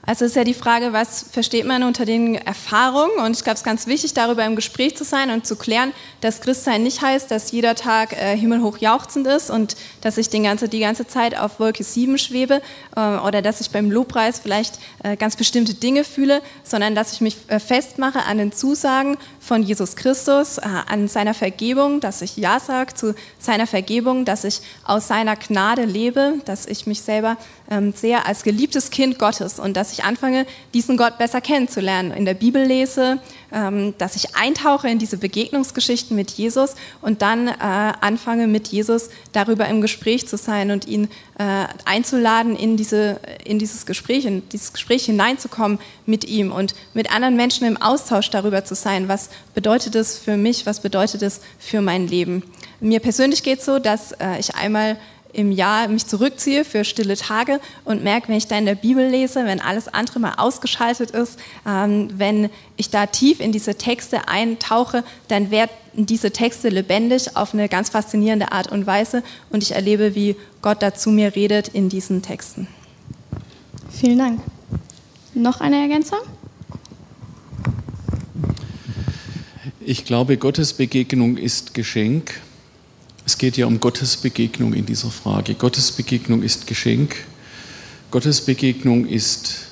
Also 0.07 0.25
ist 0.25 0.35
ja 0.35 0.43
die 0.43 0.53
Frage, 0.53 0.93
was 0.93 1.25
versteht 1.31 1.65
man 1.65 1.81
unter 1.81 2.05
den 2.05 2.35
Erfahrungen? 2.35 3.17
Und 3.25 3.35
ich 3.35 3.43
glaube, 3.43 3.55
es 3.55 3.61
ist 3.61 3.65
ganz 3.65 3.87
wichtig, 3.87 4.13
darüber 4.13 4.45
im 4.45 4.55
Gespräch 4.55 4.95
zu 4.95 5.03
sein 5.03 5.31
und 5.31 5.47
zu 5.47 5.55
klären, 5.55 5.93
dass 6.21 6.41
Christsein 6.41 6.83
nicht 6.83 7.01
heißt, 7.01 7.31
dass 7.31 7.51
jeder 7.51 7.73
Tag 7.73 8.13
äh, 8.13 8.37
himmelhoch 8.37 8.77
jauchzend 8.77 9.25
ist 9.25 9.49
und 9.49 9.75
dass 10.01 10.19
ich 10.19 10.29
den 10.29 10.43
ganze, 10.43 10.69
die 10.69 10.79
ganze 10.79 11.07
Zeit 11.07 11.35
auf 11.37 11.59
Wolke 11.59 11.83
7 11.83 12.19
schwebe 12.19 12.61
äh, 12.95 12.99
oder 12.99 13.41
dass 13.41 13.61
ich 13.61 13.71
beim 13.71 13.89
Lobpreis 13.89 14.39
vielleicht 14.39 14.77
äh, 15.03 15.17
ganz 15.17 15.35
bestimmte 15.35 15.73
Dinge 15.73 16.03
fühle, 16.03 16.41
sondern 16.63 16.93
dass 16.93 17.13
ich 17.13 17.21
mich 17.21 17.37
äh, 17.47 17.59
festmache 17.59 18.25
an 18.25 18.37
den 18.37 18.51
Zusagen 18.51 19.17
von 19.39 19.63
Jesus 19.63 19.95
Christus, 19.95 20.59
äh, 20.59 20.63
an 20.87 21.07
seiner 21.07 21.33
Vergebung, 21.33 21.99
dass 21.99 22.21
ich 22.21 22.37
Ja 22.37 22.59
sage 22.59 22.93
zu 22.93 23.15
seiner 23.39 23.65
Vergebung, 23.65 24.23
dass 24.23 24.43
ich 24.43 24.61
aus 24.83 25.07
seiner 25.07 25.35
Gnade 25.35 25.85
lebe, 25.85 26.35
dass 26.45 26.67
ich 26.67 26.85
mich 26.85 27.01
selber 27.01 27.37
ähm, 27.69 27.93
sehr 27.93 28.27
als 28.27 28.43
geliebtes 28.43 28.91
Kind 28.91 29.17
Gottes 29.17 29.59
und 29.59 29.75
dass 29.75 29.91
ich 29.91 29.94
anfange, 30.03 30.45
diesen 30.73 30.97
Gott 30.97 31.17
besser 31.17 31.39
kennenzulernen, 31.39 32.11
in 32.11 32.25
der 32.25 32.33
Bibel 32.33 32.63
lese, 32.63 33.19
ähm, 33.51 33.93
dass 33.97 34.15
ich 34.15 34.35
eintauche 34.35 34.89
in 34.89 34.99
diese 34.99 35.17
Begegnungsgeschichten 35.17 36.15
mit 36.15 36.31
Jesus 36.31 36.75
und 37.01 37.21
dann 37.21 37.47
äh, 37.47 37.53
anfange, 37.59 38.47
mit 38.47 38.67
Jesus 38.67 39.09
darüber 39.31 39.67
im 39.67 39.81
Gespräch 39.81 40.27
zu 40.27 40.37
sein 40.37 40.71
und 40.71 40.87
ihn 40.87 41.05
äh, 41.37 41.65
einzuladen, 41.85 42.55
in, 42.55 42.75
diese, 42.75 43.19
in 43.43 43.59
dieses 43.59 43.85
Gespräch, 43.85 44.25
in 44.25 44.47
dieses 44.49 44.73
Gespräch 44.73 45.05
hineinzukommen 45.05 45.79
mit 46.05 46.25
ihm 46.25 46.51
und 46.51 46.75
mit 46.93 47.11
anderen 47.13 47.35
Menschen 47.35 47.65
im 47.65 47.77
Austausch 47.81 48.29
darüber 48.29 48.65
zu 48.65 48.75
sein, 48.75 49.07
was 49.07 49.29
bedeutet 49.53 49.95
es 49.95 50.17
für 50.17 50.35
mich, 50.35 50.65
was 50.65 50.79
bedeutet 50.79 51.21
es 51.21 51.41
für 51.59 51.81
mein 51.81 52.07
Leben. 52.07 52.43
Mir 52.81 52.99
persönlich 52.99 53.43
geht 53.43 53.59
es 53.59 53.65
so, 53.65 53.79
dass 53.79 54.11
äh, 54.13 54.39
ich 54.39 54.55
einmal 54.55 54.97
im 55.35 55.51
Jahr 55.51 55.87
mich 55.87 56.07
zurückziehe 56.07 56.63
für 56.63 56.83
stille 56.83 57.17
Tage 57.17 57.59
und 57.83 58.03
merke, 58.03 58.29
wenn 58.29 58.37
ich 58.37 58.47
da 58.47 58.57
in 58.57 58.65
der 58.65 58.75
Bibel 58.75 59.07
lese, 59.07 59.45
wenn 59.45 59.59
alles 59.59 59.87
andere 59.87 60.19
mal 60.19 60.35
ausgeschaltet 60.37 61.11
ist, 61.11 61.37
ähm, 61.67 62.09
wenn 62.17 62.49
ich 62.77 62.89
da 62.89 63.05
tief 63.05 63.39
in 63.39 63.51
diese 63.51 63.75
Texte 63.75 64.27
eintauche, 64.27 65.03
dann 65.27 65.51
werden 65.51 65.71
diese 65.93 66.31
Texte 66.31 66.69
lebendig 66.69 67.35
auf 67.35 67.53
eine 67.53 67.69
ganz 67.69 67.89
faszinierende 67.89 68.51
Art 68.51 68.71
und 68.71 68.87
Weise 68.87 69.23
und 69.49 69.63
ich 69.63 69.73
erlebe, 69.73 70.15
wie 70.15 70.35
Gott 70.61 70.81
da 70.81 70.93
zu 70.93 71.09
mir 71.09 71.35
redet 71.35 71.67
in 71.69 71.89
diesen 71.89 72.21
Texten. 72.21 72.67
Vielen 73.89 74.17
Dank. 74.17 74.41
Noch 75.33 75.61
eine 75.61 75.81
Ergänzung? 75.81 76.19
Ich 79.79 80.05
glaube, 80.05 80.37
Gottes 80.37 80.73
Begegnung 80.73 81.37
ist 81.37 81.73
Geschenk 81.73 82.41
es 83.25 83.39
geht 83.39 83.57
ja 83.57 83.65
um 83.65 83.79
Gottes 83.79 84.17
Begegnung 84.17 84.73
in 84.73 84.85
dieser 84.85 85.09
Frage. 85.09 85.55
Gottes 85.55 85.91
Begegnung 85.91 86.43
ist 86.43 86.67
Geschenk. 86.67 87.15
Gottes 88.11 88.41
Begegnung 88.41 89.07
ist 89.07 89.65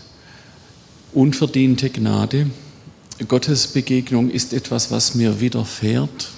unverdiente 1.13 1.91
Gnade. 1.91 2.47
Gottes 3.27 3.67
Begegnung 3.67 4.31
ist 4.31 4.53
etwas, 4.53 4.89
was 4.89 5.13
mir 5.13 5.39
widerfährt, 5.39 6.31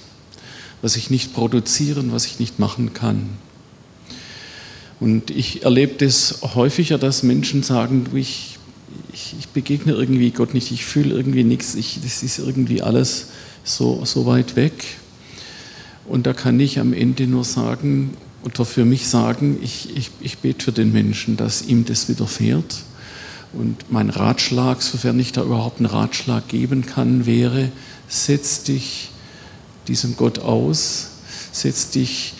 was 0.82 0.96
ich 0.96 1.08
nicht 1.08 1.32
produzieren, 1.32 2.12
was 2.12 2.26
ich 2.26 2.38
nicht 2.38 2.58
machen 2.58 2.92
kann. 2.92 3.30
Und 5.00 5.30
ich 5.30 5.62
erlebe 5.62 5.94
das 5.96 6.40
häufiger, 6.54 6.98
dass 6.98 7.22
Menschen 7.22 7.62
sagen, 7.62 8.06
ich, 8.14 8.58
ich, 9.14 9.34
ich 9.38 9.48
begegne 9.48 9.92
irgendwie 9.92 10.30
Gott 10.32 10.52
nicht, 10.52 10.70
ich 10.70 10.84
fühle 10.84 11.14
irgendwie 11.14 11.44
nichts, 11.44 11.74
ich, 11.74 11.98
das 12.02 12.22
ist 12.22 12.38
irgendwie 12.38 12.82
alles 12.82 13.28
so, 13.64 14.04
so 14.04 14.26
weit 14.26 14.54
weg. 14.54 14.98
Und 16.08 16.26
da 16.26 16.32
kann 16.32 16.60
ich 16.60 16.78
am 16.78 16.92
Ende 16.92 17.26
nur 17.26 17.44
sagen, 17.44 18.16
oder 18.44 18.64
für 18.64 18.84
mich 18.84 19.08
sagen, 19.08 19.58
ich, 19.60 19.96
ich, 19.96 20.10
ich 20.20 20.38
bete 20.38 20.66
für 20.66 20.72
den 20.72 20.92
Menschen, 20.92 21.36
dass 21.36 21.62
ihm 21.62 21.84
das 21.84 22.08
widerfährt. 22.08 22.76
Und 23.52 23.90
mein 23.90 24.10
Ratschlag, 24.10 24.82
sofern 24.82 25.18
ich 25.18 25.32
da 25.32 25.42
überhaupt 25.42 25.78
einen 25.78 25.86
Ratschlag 25.86 26.46
geben 26.46 26.86
kann, 26.86 27.26
wäre, 27.26 27.70
setz 28.08 28.62
dich 28.62 29.10
diesem 29.88 30.16
Gott 30.16 30.38
aus, 30.38 31.08
setz 31.52 31.90
dich 31.90 32.34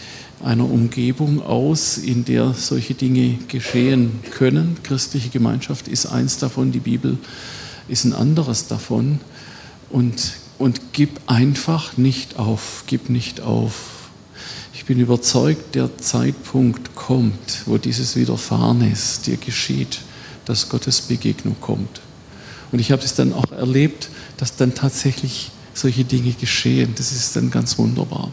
einer 0.44 0.70
Umgebung 0.70 1.42
aus, 1.42 1.98
in 1.98 2.24
der 2.24 2.52
solche 2.55 2.94
Dinge 2.94 3.38
geschehen 3.48 4.20
können. 4.31 4.76
Christliche 4.83 5.31
Gemeinschaft 5.31 5.88
ist 5.88 6.07
eins 6.07 6.38
davon, 6.38 6.70
die 6.70 6.81
Bibel 6.81 7.18
ist 7.88 8.05
ein 8.05 8.12
anderes 8.12 8.66
davon. 8.66 9.20
Und 9.90 10.35
und 10.59 10.92
gib 10.92 11.21
einfach 11.27 11.97
nicht 11.97 12.38
auf, 12.38 12.85
gib 12.87 13.11
nicht 13.11 13.40
auf. 13.40 14.11
Ich 14.75 14.85
bin 14.85 15.01
überzeugt, 15.01 15.75
der 15.75 15.97
Zeitpunkt 15.99 16.95
kommt, 16.95 17.62
wo 17.66 17.79
dieses 17.79 18.16
Widerfahren 18.16 18.90
ist, 18.90 19.27
dir 19.27 19.37
geschieht, 19.37 20.01
dass 20.45 20.69
Gottes 20.69 21.01
Begegnung 21.03 21.57
kommt. 21.61 22.01
Und 22.73 22.79
ich 22.79 22.92
habe 22.92 23.03
es 23.03 23.14
dann 23.14 23.33
auch 23.33 23.51
erlebt, 23.53 24.09
dass 24.37 24.57
dann 24.57 24.75
tatsächlich 24.75 25.51
solche 25.75 26.05
Dinge 26.05 26.33
geschehen. 26.33 26.95
Das 26.97 27.12
ist 27.12 27.37
dann 27.37 27.51
ganz 27.51 27.79
wunderbar. 27.79 28.31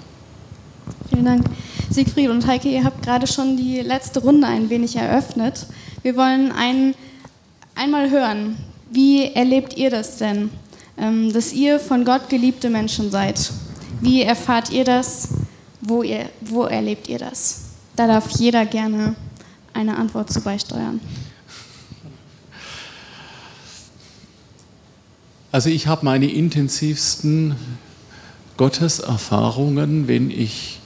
Vielen 1.09 1.25
Dank. 1.25 1.45
Siegfried 1.89 2.29
und 2.29 2.45
Heike, 2.47 2.69
ihr 2.69 2.83
habt 2.83 3.03
gerade 3.03 3.27
schon 3.27 3.57
die 3.57 3.79
letzte 3.81 4.21
Runde 4.21 4.47
ein 4.47 4.69
wenig 4.69 4.95
eröffnet. 4.95 5.67
Wir 6.01 6.15
wollen 6.15 6.51
ein, 6.51 6.95
einmal 7.75 8.09
hören, 8.09 8.57
wie 8.91 9.33
erlebt 9.33 9.77
ihr 9.77 9.89
das 9.89 10.17
denn? 10.17 10.49
Ähm, 10.97 11.33
dass 11.33 11.53
ihr 11.53 11.79
von 11.79 12.05
Gott 12.05 12.29
geliebte 12.29 12.69
Menschen 12.69 13.09
seid. 13.09 13.51
Wie 14.01 14.21
erfahrt 14.21 14.69
ihr 14.71 14.83
das? 14.83 15.29
Wo, 15.81 16.03
ihr, 16.03 16.29
wo 16.41 16.63
erlebt 16.63 17.09
ihr 17.09 17.19
das? 17.19 17.61
Da 17.95 18.07
darf 18.07 18.29
jeder 18.31 18.65
gerne 18.65 19.15
eine 19.73 19.97
Antwort 19.97 20.31
zu 20.31 20.41
beisteuern. 20.41 20.99
Also 25.51 25.69
ich 25.69 25.87
habe 25.87 26.05
meine 26.05 26.31
intensivsten 26.31 27.55
Gotteserfahrungen, 28.57 30.07
wenn 30.07 30.31
ich 30.31 30.79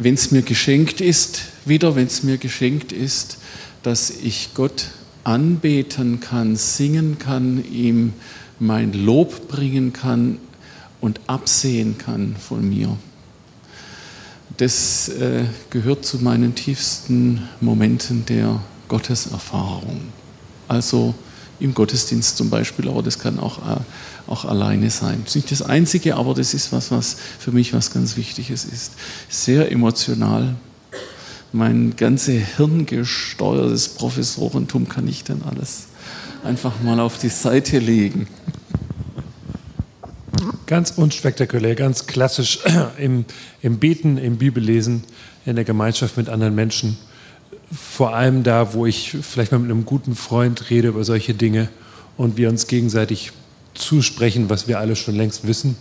wenn 0.00 0.14
es 0.14 0.30
mir 0.30 0.40
geschenkt 0.40 1.02
ist, 1.02 1.42
wieder 1.66 1.94
wenn 1.94 2.06
es 2.06 2.22
mir 2.22 2.38
geschenkt 2.38 2.90
ist, 2.90 3.36
dass 3.82 4.08
ich 4.10 4.54
Gott 4.54 4.86
anbeten 5.24 6.20
kann, 6.20 6.56
singen 6.56 7.18
kann, 7.18 7.64
ihm 7.70 8.12
mein 8.58 8.92
Lob 8.92 9.48
bringen 9.48 9.92
kann 9.92 10.38
und 11.00 11.20
absehen 11.26 11.98
kann 11.98 12.36
von 12.36 12.68
mir. 12.68 12.96
Das 14.56 15.08
äh, 15.08 15.44
gehört 15.70 16.04
zu 16.04 16.18
meinen 16.18 16.54
tiefsten 16.54 17.48
Momenten 17.60 18.26
der 18.26 18.60
Gotteserfahrung. 18.88 20.00
Also 20.68 21.14
im 21.60 21.74
Gottesdienst 21.74 22.36
zum 22.36 22.50
Beispiel, 22.50 22.88
aber 22.88 23.02
das 23.02 23.18
kann 23.18 23.38
auch, 23.38 23.58
äh, 23.58 23.80
auch 24.26 24.44
alleine 24.44 24.90
sein. 24.90 25.20
Das 25.24 25.34
ist 25.34 25.36
nicht 25.36 25.52
das 25.52 25.62
Einzige, 25.62 26.16
aber 26.16 26.34
das 26.34 26.54
ist 26.54 26.72
was, 26.72 26.90
was 26.90 27.16
für 27.38 27.52
mich 27.52 27.72
was 27.72 27.92
ganz 27.92 28.16
Wichtiges 28.16 28.64
ist. 28.64 28.92
Sehr 29.28 29.70
emotional. 29.70 30.56
Mein 31.52 31.96
ganze 31.96 32.32
hirngesteuertes 32.32 33.90
Professorentum 33.90 34.88
kann 34.88 35.08
ich 35.08 35.24
dann 35.24 35.42
alles 35.42 35.86
einfach 36.44 36.80
mal 36.82 37.00
auf 37.00 37.18
die 37.18 37.28
Seite 37.28 37.78
legen. 37.78 38.28
Ganz 40.66 40.92
unspektakulär, 40.92 41.74
ganz 41.74 42.06
klassisch 42.06 42.60
im, 42.98 43.24
im 43.62 43.78
Beten, 43.78 44.16
im 44.16 44.38
Bibellesen, 44.38 45.02
in 45.44 45.56
der 45.56 45.64
Gemeinschaft 45.64 46.16
mit 46.16 46.28
anderen 46.28 46.54
Menschen 46.54 46.96
vor 47.72 48.14
allem 48.14 48.42
da, 48.42 48.74
wo 48.74 48.86
ich 48.86 49.16
vielleicht 49.22 49.52
mal 49.52 49.58
mit 49.58 49.70
einem 49.70 49.84
guten 49.84 50.16
Freund 50.16 50.70
rede 50.70 50.88
über 50.88 51.04
solche 51.04 51.34
Dinge 51.34 51.68
und 52.16 52.36
wir 52.36 52.48
uns 52.48 52.66
gegenseitig 52.66 53.32
zusprechen, 53.74 54.50
was 54.50 54.66
wir 54.66 54.78
alle 54.78 54.96
schon 54.96 55.14
längst 55.14 55.46
wissen. 55.46 55.76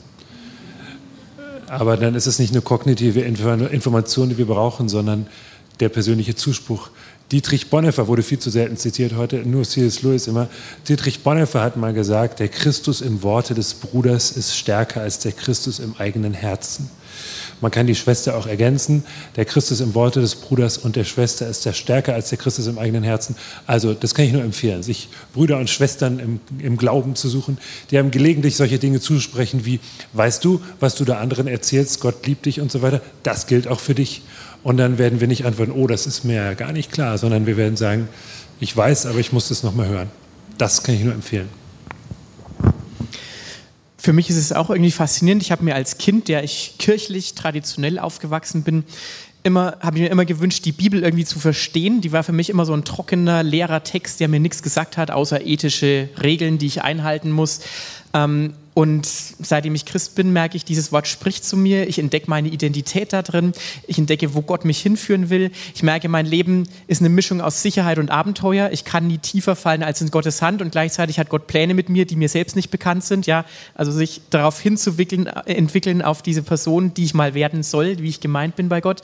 Aber 1.68 1.98
dann 1.98 2.16
ist 2.16 2.28
es 2.28 2.40
nicht 2.40 2.52
eine 2.52 2.62
kognitive 2.62 3.22
Information, 3.22 4.30
die 4.30 4.38
wir 4.38 4.46
brauchen, 4.46 4.90
sondern 4.90 5.28
der 5.80 5.90
persönliche 5.90 6.36
Zuspruch. 6.36 6.90
Dietrich 7.32 7.70
Bonhoeffer 7.70 8.08
wurde 8.08 8.24
viel 8.24 8.40
zu 8.40 8.50
selten 8.50 8.76
zitiert 8.76 9.16
heute, 9.16 9.38
nur 9.38 9.64
C.S. 9.64 10.02
Lewis 10.02 10.28
immer. 10.28 10.50
Dietrich 10.88 11.22
Bonhoeffer 11.22 11.62
hat 11.62 11.78
mal 11.78 11.94
gesagt, 11.94 12.40
der 12.40 12.48
Christus 12.48 13.02
im 13.02 13.22
Worte 13.22 13.54
des 13.54 13.76
Bruders 13.76 14.32
ist 14.32 14.58
stärker 14.58 15.02
als 15.02 15.20
der 15.20 15.32
Christus 15.32 15.80
im 15.80 15.96
eigenen 15.98 16.34
Herzen. 16.34 16.90
Man 17.62 17.72
kann 17.72 17.88
die 17.88 17.96
Schwester 17.96 18.38
auch 18.38 18.48
ergänzen. 18.48 19.04
Der 19.36 19.46
Christus 19.46 19.82
im 19.82 19.94
Worte 19.94 20.22
des 20.22 20.36
Bruders 20.36 20.78
und 20.78 20.96
der 20.96 21.04
Schwester 21.04 21.48
ist 21.48 21.66
ja 21.66 21.74
stärker 21.74 22.14
als 22.14 22.30
der 22.30 22.38
Christus 22.38 22.68
im 22.68 22.78
eigenen 22.78 23.04
Herzen. 23.04 23.36
Also 23.68 23.94
das 23.94 24.14
kann 24.14 24.26
ich 24.26 24.32
nur 24.32 24.44
empfehlen, 24.44 24.84
sich 24.84 25.10
Brüder 25.34 25.58
und 25.58 25.70
Schwestern 25.70 26.20
im, 26.20 26.40
im 26.60 26.78
Glauben 26.78 27.16
zu 27.16 27.30
suchen, 27.30 27.58
die 27.92 27.98
einem 27.98 28.12
gelegentlich 28.12 28.56
solche 28.56 28.80
Dinge 28.80 29.00
zusprechen 29.00 29.66
wie, 29.66 29.80
weißt 30.14 30.44
du, 30.44 30.62
was 30.80 30.96
du 30.96 31.06
da 31.06 31.20
anderen 31.20 31.48
erzählst, 31.48 32.00
Gott 32.00 32.26
liebt 32.26 32.46
dich 32.46 32.62
und 32.62 32.72
so 32.72 32.82
weiter. 32.82 33.02
Das 33.24 33.48
gilt 33.48 33.68
auch 33.68 33.80
für 33.80 33.96
dich. 33.96 34.22
Und 34.64 34.78
dann 34.78 34.98
werden 34.98 35.20
wir 35.20 35.28
nicht 35.28 35.46
antworten, 35.46 35.72
oh, 35.72 35.88
das 35.88 36.06
ist 36.06 36.26
mir 36.26 36.36
ja 36.36 36.54
gar 36.54 36.72
nicht 36.72 36.92
klar, 36.92 37.18
sondern 37.18 37.46
wir 37.46 37.58
werden 37.58 37.78
sagen, 37.78 38.10
ich 38.60 38.76
weiß, 38.76 39.06
aber 39.06 39.20
ich 39.20 39.32
muss 39.32 39.48
das 39.48 39.64
nochmal 39.64 39.88
hören. 39.88 40.10
Das 40.58 40.84
kann 40.84 40.96
ich 40.96 41.04
nur 41.04 41.14
empfehlen 41.14 41.48
für 44.00 44.14
mich 44.14 44.30
ist 44.30 44.38
es 44.38 44.54
auch 44.54 44.70
irgendwie 44.70 44.92
faszinierend. 44.92 45.44
Ich 45.44 45.52
habe 45.52 45.64
mir 45.64 45.76
als 45.76 45.98
Kind, 45.98 46.30
der 46.30 46.44
ich 46.44 46.76
kirchlich 46.80 47.36
traditionell 47.36 48.00
aufgewachsen 48.00 48.64
bin, 48.64 48.86
immer 49.44 49.78
habe 49.82 49.98
ich 49.98 50.04
mir 50.04 50.10
immer 50.10 50.26
gewünscht, 50.26 50.66
die 50.66 50.72
Bibel 50.72 51.04
irgendwie 51.04 51.26
zu 51.26 51.40
verstehen. 51.40 52.02
Die 52.02 52.12
war 52.12 52.24
für 52.24 52.32
mich 52.32 52.50
immer 52.50 52.66
so 52.66 52.74
ein 52.74 52.86
trockener, 52.86 53.44
leerer 53.44 53.84
Text, 53.84 54.20
der 54.20 54.28
mir 54.28 54.40
nichts 54.40 54.64
gesagt 54.64 54.98
hat, 54.98 55.12
außer 55.12 55.46
ethische 55.46 56.10
Regeln, 56.22 56.58
die 56.58 56.68
ich 56.68 56.82
einhalten 56.82 57.32
muss. 57.32 57.62
Ähm, 58.14 58.54
und 58.74 59.06
seitdem 59.06 59.76
ich 59.76 59.86
Christ 59.86 60.16
bin, 60.16 60.32
merke 60.32 60.56
ich, 60.56 60.64
dieses 60.64 60.92
Wort 60.92 61.08
spricht 61.08 61.44
zu 61.44 61.58
mir. 61.58 61.88
Ich 61.88 62.00
entdecke 62.00 62.30
meine 62.30 62.50
Identität 62.50 63.12
da 63.14 63.22
drin. 63.22 63.54
Ich 63.88 63.98
entdecke, 63.98 64.34
wo 64.34 64.42
Gott 64.42 64.64
mich 64.64 64.80
hinführen 64.80 65.30
will. 65.30 65.52
Ich 65.74 65.84
merke, 65.84 66.08
mein 66.08 66.26
Leben 66.26 66.68
ist 66.88 67.02
eine 67.02 67.10
Mischung 67.10 67.42
aus 67.42 67.62
Sicherheit 67.62 67.98
und 67.98 68.10
Abenteuer. 68.12 68.70
Ich 68.72 68.86
kann 68.86 69.08
nie 69.08 69.18
tiefer 69.18 69.56
fallen 69.56 69.84
als 69.84 70.02
in 70.02 70.12
Gottes 70.12 70.42
Hand 70.42 70.62
und 70.62 70.72
gleichzeitig 70.72 71.20
hat 71.20 71.30
Gott 71.30 71.48
Pläne 71.48 71.74
mit 71.74 71.90
mir, 71.90 72.06
die 72.06 72.16
mir 72.16 72.30
selbst 72.30 72.56
nicht 72.56 72.70
bekannt 72.70 73.04
sind. 73.04 73.26
Ja, 73.26 73.44
also 73.76 73.92
sich 73.92 74.22
darauf 74.30 74.60
hinzuwickeln, 74.60 75.28
äh, 75.28 75.54
entwickeln 75.54 76.02
auf 76.02 76.22
diese 76.22 76.44
Person, 76.44 76.94
die 76.94 77.04
ich 77.04 77.14
mal 77.14 77.34
werden 77.34 77.64
soll, 77.64 77.98
wie 78.00 78.10
ich 78.10 78.22
gemeint 78.22 78.56
bin 78.56 78.70
bei 78.70 78.82
Gott. 78.82 79.02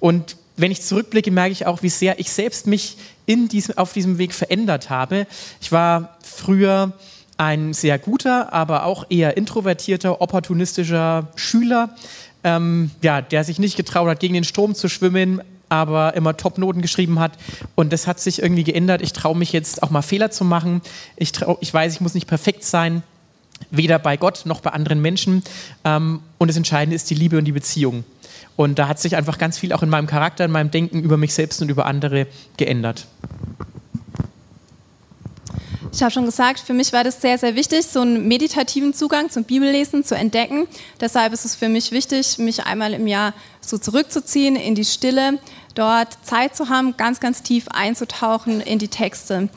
Und 0.00 0.36
wenn 0.56 0.70
ich 0.70 0.82
zurückblicke, 0.82 1.30
merke 1.30 1.52
ich 1.52 1.66
auch, 1.66 1.82
wie 1.82 1.88
sehr 1.88 2.18
ich 2.18 2.30
selbst 2.30 2.66
mich 2.66 2.96
in 3.26 3.48
diesem, 3.48 3.78
auf 3.78 3.92
diesem 3.92 4.18
Weg 4.18 4.34
verändert 4.34 4.90
habe. 4.90 5.26
Ich 5.60 5.72
war 5.72 6.16
früher 6.22 6.92
ein 7.36 7.72
sehr 7.72 7.98
guter, 7.98 8.52
aber 8.52 8.84
auch 8.84 9.06
eher 9.10 9.36
introvertierter, 9.36 10.20
opportunistischer 10.20 11.28
Schüler, 11.36 11.90
ähm, 12.44 12.90
ja, 13.02 13.20
der 13.20 13.44
sich 13.44 13.58
nicht 13.58 13.76
getraut 13.76 14.08
hat, 14.08 14.20
gegen 14.20 14.34
den 14.34 14.44
Strom 14.44 14.74
zu 14.74 14.88
schwimmen, 14.88 15.42
aber 15.68 16.14
immer 16.14 16.36
Top-Noten 16.36 16.80
geschrieben 16.80 17.18
hat. 17.18 17.32
Und 17.74 17.92
das 17.92 18.06
hat 18.06 18.20
sich 18.20 18.40
irgendwie 18.40 18.64
geändert. 18.64 19.02
Ich 19.02 19.12
traue 19.12 19.36
mich 19.36 19.52
jetzt 19.52 19.82
auch 19.82 19.90
mal 19.90 20.02
Fehler 20.02 20.30
zu 20.30 20.44
machen. 20.44 20.80
Ich, 21.16 21.32
trau, 21.32 21.58
ich 21.60 21.72
weiß, 21.72 21.94
ich 21.94 22.00
muss 22.00 22.14
nicht 22.14 22.28
perfekt 22.28 22.64
sein, 22.64 23.02
weder 23.70 23.98
bei 23.98 24.16
Gott 24.16 24.42
noch 24.46 24.60
bei 24.60 24.70
anderen 24.70 25.02
Menschen. 25.02 25.42
Ähm, 25.84 26.20
und 26.38 26.48
das 26.48 26.56
Entscheidende 26.56 26.94
ist 26.94 27.10
die 27.10 27.14
Liebe 27.14 27.38
und 27.38 27.44
die 27.44 27.52
Beziehung. 27.52 28.04
Und 28.54 28.78
da 28.78 28.88
hat 28.88 28.98
sich 29.00 29.16
einfach 29.16 29.38
ganz 29.38 29.58
viel 29.58 29.72
auch 29.72 29.82
in 29.82 29.90
meinem 29.90 30.06
Charakter, 30.06 30.44
in 30.44 30.50
meinem 30.50 30.70
Denken 30.70 31.00
über 31.02 31.16
mich 31.16 31.34
selbst 31.34 31.60
und 31.60 31.68
über 31.68 31.86
andere 31.86 32.26
geändert. 32.56 33.06
Ich 35.92 36.02
habe 36.02 36.10
schon 36.10 36.24
gesagt, 36.24 36.60
für 36.60 36.74
mich 36.74 36.92
war 36.92 37.04
das 37.04 37.20
sehr, 37.20 37.38
sehr 37.38 37.54
wichtig, 37.54 37.86
so 37.86 38.00
einen 38.00 38.28
meditativen 38.28 38.94
Zugang 38.94 39.30
zum 39.30 39.44
Bibellesen 39.44 40.04
zu 40.04 40.14
entdecken. 40.14 40.66
Deshalb 41.00 41.32
ist 41.32 41.44
es 41.44 41.54
für 41.54 41.68
mich 41.68 41.92
wichtig, 41.92 42.38
mich 42.38 42.64
einmal 42.64 42.92
im 42.92 43.06
Jahr 43.06 43.32
so 43.60 43.78
zurückzuziehen 43.78 44.56
in 44.56 44.74
die 44.74 44.84
Stille, 44.84 45.38
dort 45.74 46.16
Zeit 46.22 46.56
zu 46.56 46.68
haben, 46.68 46.96
ganz, 46.96 47.20
ganz 47.20 47.42
tief 47.42 47.66
einzutauchen 47.68 48.60
in 48.60 48.78
die 48.78 48.88
Texte. 48.88 49.48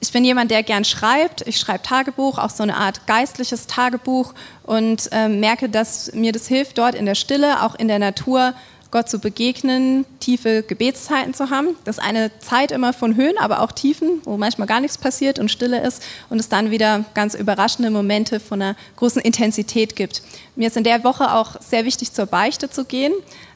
Ich 0.00 0.12
bin 0.12 0.24
jemand, 0.24 0.50
der 0.50 0.62
gern 0.62 0.84
schreibt. 0.84 1.46
Ich 1.46 1.58
schreibe 1.58 1.82
Tagebuch, 1.82 2.38
auch 2.38 2.50
so 2.50 2.62
eine 2.62 2.76
Art 2.76 3.06
geistliches 3.06 3.66
Tagebuch 3.66 4.34
und 4.62 5.08
äh, 5.12 5.28
merke, 5.28 5.68
dass 5.68 6.12
mir 6.12 6.32
das 6.32 6.46
hilft, 6.46 6.78
dort 6.78 6.94
in 6.94 7.06
der 7.06 7.14
Stille, 7.14 7.62
auch 7.62 7.74
in 7.74 7.88
der 7.88 7.98
Natur, 7.98 8.54
Gott 8.90 9.08
zu 9.08 9.18
begegnen, 9.18 10.04
tiefe 10.20 10.62
Gebetszeiten 10.62 11.34
zu 11.34 11.50
haben. 11.50 11.68
Das 11.84 11.98
ist 11.98 12.04
eine 12.04 12.30
Zeit 12.38 12.70
immer 12.70 12.92
von 12.92 13.16
Höhen, 13.16 13.36
aber 13.38 13.60
auch 13.60 13.72
Tiefen, 13.72 14.20
wo 14.24 14.36
manchmal 14.36 14.66
gar 14.66 14.80
nichts 14.80 14.98
passiert 14.98 15.38
und 15.38 15.50
Stille 15.50 15.82
ist 15.82 16.02
und 16.30 16.38
es 16.38 16.48
dann 16.48 16.70
wieder 16.70 17.04
ganz 17.14 17.34
überraschende 17.34 17.90
Momente 17.90 18.40
von 18.40 18.62
einer 18.62 18.76
großen 18.96 19.20
Intensität 19.22 19.96
gibt. 19.96 20.22
Mir 20.54 20.68
ist 20.68 20.76
in 20.76 20.84
der 20.84 21.04
Woche 21.04 21.34
auch 21.34 21.60
sehr 21.60 21.84
wichtig, 21.84 22.12
zur 22.12 22.26
Beichte 22.26 22.70
zu 22.70 22.84
gehen, 22.84 23.12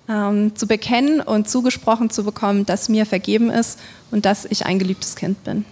ähm, 0.09 0.57
zu 0.57 0.67
bekennen 0.67 1.21
und 1.21 1.49
zugesprochen 1.49 2.11
zu 2.11 2.25
bekommen, 2.25 2.67
dass 2.67 2.89
mir 2.89 3.07
vergeben 3.07 3.51
ist 3.51 3.79
und 4.11 4.25
dass 4.25 4.45
ich 4.45 4.67
ein 4.67 4.79
geliebtes 4.79 5.17
Kind 5.17 5.43
bin. 5.45 5.65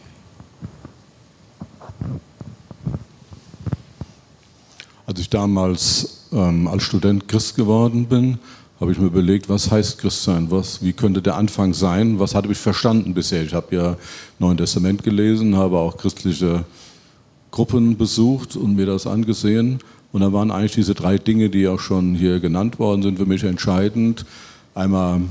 Als 5.06 5.20
ich 5.20 5.30
damals 5.30 6.18
ähm, 6.32 6.68
als 6.68 6.82
Student 6.82 7.28
Christ 7.28 7.56
geworden 7.56 8.06
bin, 8.06 8.38
habe 8.80 8.92
ich 8.92 8.98
mir 8.98 9.06
überlegt, 9.06 9.48
was 9.48 9.70
heißt 9.70 9.98
Christsein? 9.98 10.50
Was, 10.50 10.82
wie 10.82 10.92
könnte 10.92 11.20
der 11.20 11.36
Anfang 11.36 11.74
sein? 11.74 12.20
Was 12.20 12.34
hatte 12.34 12.50
ich 12.50 12.58
verstanden 12.58 13.12
bisher? 13.12 13.42
Ich 13.42 13.52
habe 13.52 13.74
ja 13.74 13.96
Neuen 14.38 14.56
Testament 14.56 15.02
gelesen, 15.02 15.56
habe 15.56 15.78
auch 15.78 15.96
christliche 15.96 16.64
Gruppen 17.50 17.96
besucht 17.96 18.54
und 18.54 18.76
mir 18.76 18.86
das 18.86 19.06
angesehen. 19.06 19.80
Und 20.12 20.20
da 20.20 20.32
waren 20.32 20.52
eigentlich 20.52 20.72
diese 20.72 20.94
drei 20.94 21.18
Dinge, 21.18 21.50
die 21.50 21.66
auch 21.66 21.80
schon 21.80 22.14
hier 22.14 22.38
genannt 22.38 22.78
worden 22.78 23.02
sind, 23.02 23.18
für 23.18 23.26
mich 23.26 23.42
entscheidend. 23.42 24.24
Einmal 24.74 25.22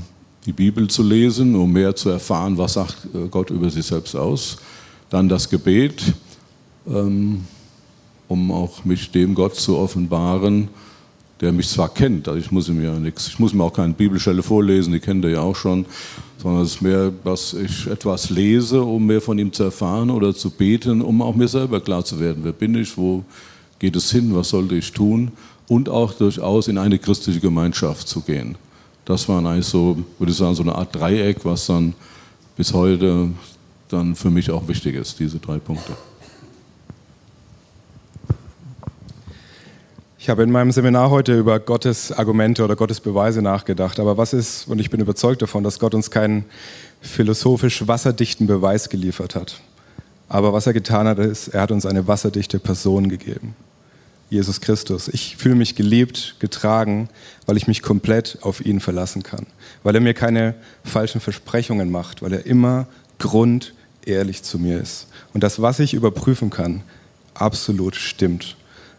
die 0.44 0.52
Bibel 0.52 0.88
zu 0.88 1.02
lesen, 1.02 1.56
um 1.56 1.72
mehr 1.72 1.96
zu 1.96 2.10
erfahren, 2.10 2.58
was 2.58 2.74
sagt 2.74 3.08
äh, 3.14 3.28
Gott 3.28 3.48
über 3.48 3.70
sich 3.70 3.86
selbst 3.86 4.14
aus. 4.14 4.58
Dann 5.08 5.28
das 5.28 5.48
Gebet, 5.48 6.02
ähm, 6.86 7.44
um 8.28 8.52
auch 8.52 8.84
mich 8.84 9.10
dem 9.10 9.34
Gott 9.34 9.54
zu 9.56 9.78
offenbaren 9.78 10.68
der 11.40 11.52
mich 11.52 11.68
zwar 11.68 11.88
kennt, 11.88 12.26
also 12.26 12.40
ich 12.40 12.50
muss 12.50 12.68
ihm 12.68 12.82
ja 12.82 12.98
nichts, 12.98 13.28
ich 13.28 13.38
muss 13.38 13.54
mir 13.54 13.62
auch 13.62 13.72
keine 13.72 13.94
Bibelstelle 13.94 14.42
vorlesen, 14.42 14.92
die 14.92 15.00
kennt 15.00 15.24
er 15.24 15.30
ja 15.30 15.40
auch 15.40 15.54
schon, 15.54 15.86
sondern 16.42 16.62
es 16.62 16.76
ist 16.76 16.82
mehr, 16.82 17.12
dass 17.24 17.54
ich 17.54 17.86
etwas 17.86 18.30
lese, 18.30 18.82
um 18.82 19.06
mehr 19.06 19.20
von 19.20 19.38
ihm 19.38 19.52
zu 19.52 19.64
erfahren 19.64 20.10
oder 20.10 20.34
zu 20.34 20.50
beten, 20.50 21.00
um 21.00 21.22
auch 21.22 21.34
mir 21.34 21.48
selber 21.48 21.80
klar 21.80 22.04
zu 22.04 22.18
werden, 22.18 22.38
wer 22.42 22.52
bin 22.52 22.74
ich, 22.74 22.96
wo 22.96 23.24
geht 23.78 23.94
es 23.94 24.10
hin, 24.10 24.34
was 24.34 24.48
sollte 24.48 24.74
ich 24.74 24.92
tun 24.92 25.30
und 25.68 25.88
auch 25.88 26.12
durchaus 26.14 26.66
in 26.68 26.78
eine 26.78 26.98
christliche 26.98 27.40
Gemeinschaft 27.40 28.08
zu 28.08 28.20
gehen. 28.20 28.56
Das 29.04 29.28
war 29.28 29.44
eigentlich 29.44 29.66
so, 29.66 29.96
würde 30.18 30.32
ich 30.32 30.38
sagen, 30.38 30.54
so 30.54 30.62
eine 30.62 30.74
Art 30.74 30.94
Dreieck, 30.94 31.44
was 31.44 31.66
dann 31.66 31.94
bis 32.56 32.72
heute 32.72 33.28
dann 33.88 34.14
für 34.14 34.30
mich 34.30 34.50
auch 34.50 34.66
wichtig 34.68 34.96
ist, 34.96 35.18
diese 35.18 35.38
drei 35.38 35.58
Punkte. 35.58 35.92
Ich 40.20 40.28
habe 40.28 40.42
in 40.42 40.50
meinem 40.50 40.72
Seminar 40.72 41.10
heute 41.10 41.38
über 41.38 41.60
Gottes 41.60 42.10
Argumente 42.10 42.64
oder 42.64 42.74
Gottes 42.74 42.98
Beweise 42.98 43.40
nachgedacht. 43.40 44.00
Aber 44.00 44.16
was 44.16 44.32
ist, 44.32 44.66
und 44.66 44.80
ich 44.80 44.90
bin 44.90 44.98
überzeugt 44.98 45.42
davon, 45.42 45.62
dass 45.62 45.78
Gott 45.78 45.94
uns 45.94 46.10
keinen 46.10 46.44
philosophisch 47.00 47.86
wasserdichten 47.86 48.48
Beweis 48.48 48.88
geliefert 48.88 49.36
hat. 49.36 49.60
Aber 50.28 50.52
was 50.52 50.66
er 50.66 50.72
getan 50.72 51.06
hat, 51.06 51.20
ist, 51.20 51.48
er 51.48 51.60
hat 51.60 51.70
uns 51.70 51.86
eine 51.86 52.08
wasserdichte 52.08 52.58
Person 52.58 53.08
gegeben. 53.08 53.54
Jesus 54.28 54.60
Christus. 54.60 55.06
Ich 55.06 55.36
fühle 55.36 55.54
mich 55.54 55.76
geliebt, 55.76 56.34
getragen, 56.40 57.08
weil 57.46 57.56
ich 57.56 57.68
mich 57.68 57.80
komplett 57.80 58.38
auf 58.42 58.66
ihn 58.66 58.80
verlassen 58.80 59.22
kann. 59.22 59.46
Weil 59.84 59.94
er 59.94 60.00
mir 60.00 60.14
keine 60.14 60.56
falschen 60.82 61.20
Versprechungen 61.20 61.92
macht, 61.92 62.22
weil 62.22 62.32
er 62.32 62.44
immer 62.44 62.88
grundehrlich 63.20 64.42
zu 64.42 64.58
mir 64.58 64.80
ist. 64.80 65.06
Und 65.32 65.44
das, 65.44 65.62
was 65.62 65.78
ich 65.78 65.94
überprüfen 65.94 66.50
kann, 66.50 66.82
absolut 67.34 67.94
stimmt. 67.94 68.57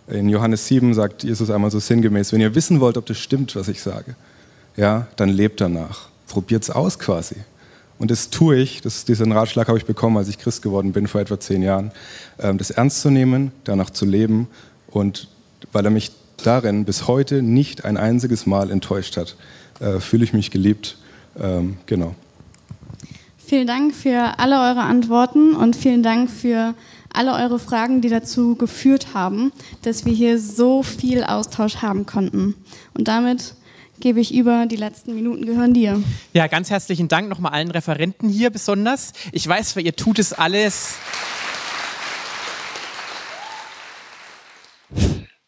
In 0.09 0.29
Johannes 0.29 0.67
7 0.67 0.93
sagt 0.93 1.23
Jesus 1.23 1.49
einmal 1.49 1.71
so 1.71 1.79
sinngemäß, 1.79 2.33
wenn 2.33 2.41
ihr 2.41 2.55
wissen 2.55 2.79
wollt, 2.79 2.97
ob 2.97 3.05
das 3.05 3.17
stimmt, 3.17 3.55
was 3.55 3.67
ich 3.67 3.81
sage, 3.81 4.15
ja, 4.75 5.07
dann 5.15 5.29
lebt 5.29 5.61
danach. 5.61 6.09
Probiert 6.27 6.63
es 6.63 6.69
aus 6.69 6.99
quasi. 6.99 7.35
Und 7.99 8.11
das 8.11 8.29
tue 8.29 8.55
ich, 8.55 8.81
das, 8.81 9.05
diesen 9.05 9.31
Ratschlag 9.31 9.67
habe 9.67 9.77
ich 9.77 9.85
bekommen, 9.85 10.17
als 10.17 10.29
ich 10.29 10.39
Christ 10.39 10.61
geworden 10.61 10.93
bin, 10.93 11.07
vor 11.07 11.21
etwa 11.21 11.39
zehn 11.39 11.61
Jahren, 11.61 11.91
ähm, 12.39 12.57
das 12.57 12.71
ernst 12.71 13.01
zu 13.01 13.09
nehmen, 13.09 13.51
danach 13.65 13.89
zu 13.89 14.05
leben 14.05 14.47
und 14.87 15.27
weil 15.73 15.85
er 15.85 15.91
mich 15.91 16.11
darin 16.37 16.85
bis 16.85 17.07
heute 17.07 17.41
nicht 17.41 17.83
ein 17.85 17.97
einziges 17.97 18.45
Mal 18.45 18.71
enttäuscht 18.71 19.17
hat, 19.17 19.35
äh, 19.79 19.99
fühle 19.99 20.23
ich 20.23 20.33
mich 20.33 20.49
geliebt. 20.49 20.97
Ähm, 21.39 21.77
genau. 21.85 22.15
Vielen 23.49 23.65
Dank 23.65 23.95
für 23.95 24.35
alle 24.37 24.57
eure 24.57 24.81
Antworten 24.81 25.55
und 25.55 25.75
vielen 25.75 26.03
Dank 26.03 26.29
für 26.29 26.75
alle 27.11 27.33
eure 27.33 27.57
Fragen, 27.57 27.99
die 27.99 28.09
dazu 28.09 28.53
geführt 28.53 29.15
haben, 29.15 29.51
dass 29.81 30.05
wir 30.05 30.13
hier 30.13 30.37
so 30.37 30.83
viel 30.83 31.23
Austausch 31.23 31.77
haben 31.77 32.05
konnten. 32.05 32.53
Und 32.93 33.07
damit 33.07 33.55
gebe 33.99 34.19
ich 34.19 34.35
über. 34.35 34.67
Die 34.67 34.75
letzten 34.75 35.15
Minuten 35.15 35.47
gehören 35.47 35.73
dir. 35.73 35.99
Ja, 36.31 36.45
ganz 36.45 36.69
herzlichen 36.69 37.07
Dank 37.07 37.27
nochmal 37.27 37.53
allen 37.53 37.71
Referenten 37.71 38.29
hier 38.29 38.51
besonders. 38.51 39.13
Ich 39.31 39.47
weiß, 39.47 39.77
ihr 39.77 39.95
tut 39.95 40.19
es 40.19 40.31
alles. 40.31 40.99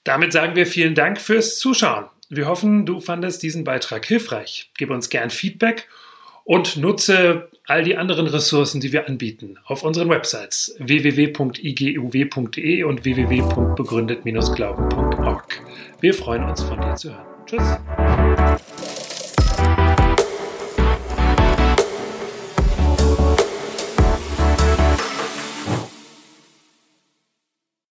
Damit 0.04 0.34
sagen 0.34 0.56
wir 0.56 0.66
vielen 0.66 0.96
Dank 0.96 1.22
fürs 1.22 1.60
Zuschauen. 1.60 2.06
Wir 2.30 2.48
hoffen, 2.48 2.88
du 2.88 3.00
fandest 3.00 3.44
diesen 3.44 3.64
Beitrag 3.64 4.08
hilfreich. 4.08 4.72
Gib 4.76 4.90
uns 4.90 5.12
gern 5.12 5.30
Feedback 5.30 5.88
und 6.46 6.78
nutze 6.78 7.51
all 7.72 7.84
die 7.84 7.96
anderen 7.96 8.28
Ressourcen, 8.28 8.82
die 8.82 8.92
wir 8.92 9.08
anbieten, 9.08 9.56
auf 9.64 9.84
unseren 9.84 10.10
Websites 10.10 10.76
www.iguw.de 10.80 12.84
und 12.84 13.06
www.begründet-glauben.org. 13.06 15.62
Wir 16.02 16.14
freuen 16.14 16.44
uns, 16.44 16.62
von 16.62 16.82
dir 16.82 16.96
zu 16.96 17.12
hören. 17.12 17.26
Tschüss. 17.46 17.78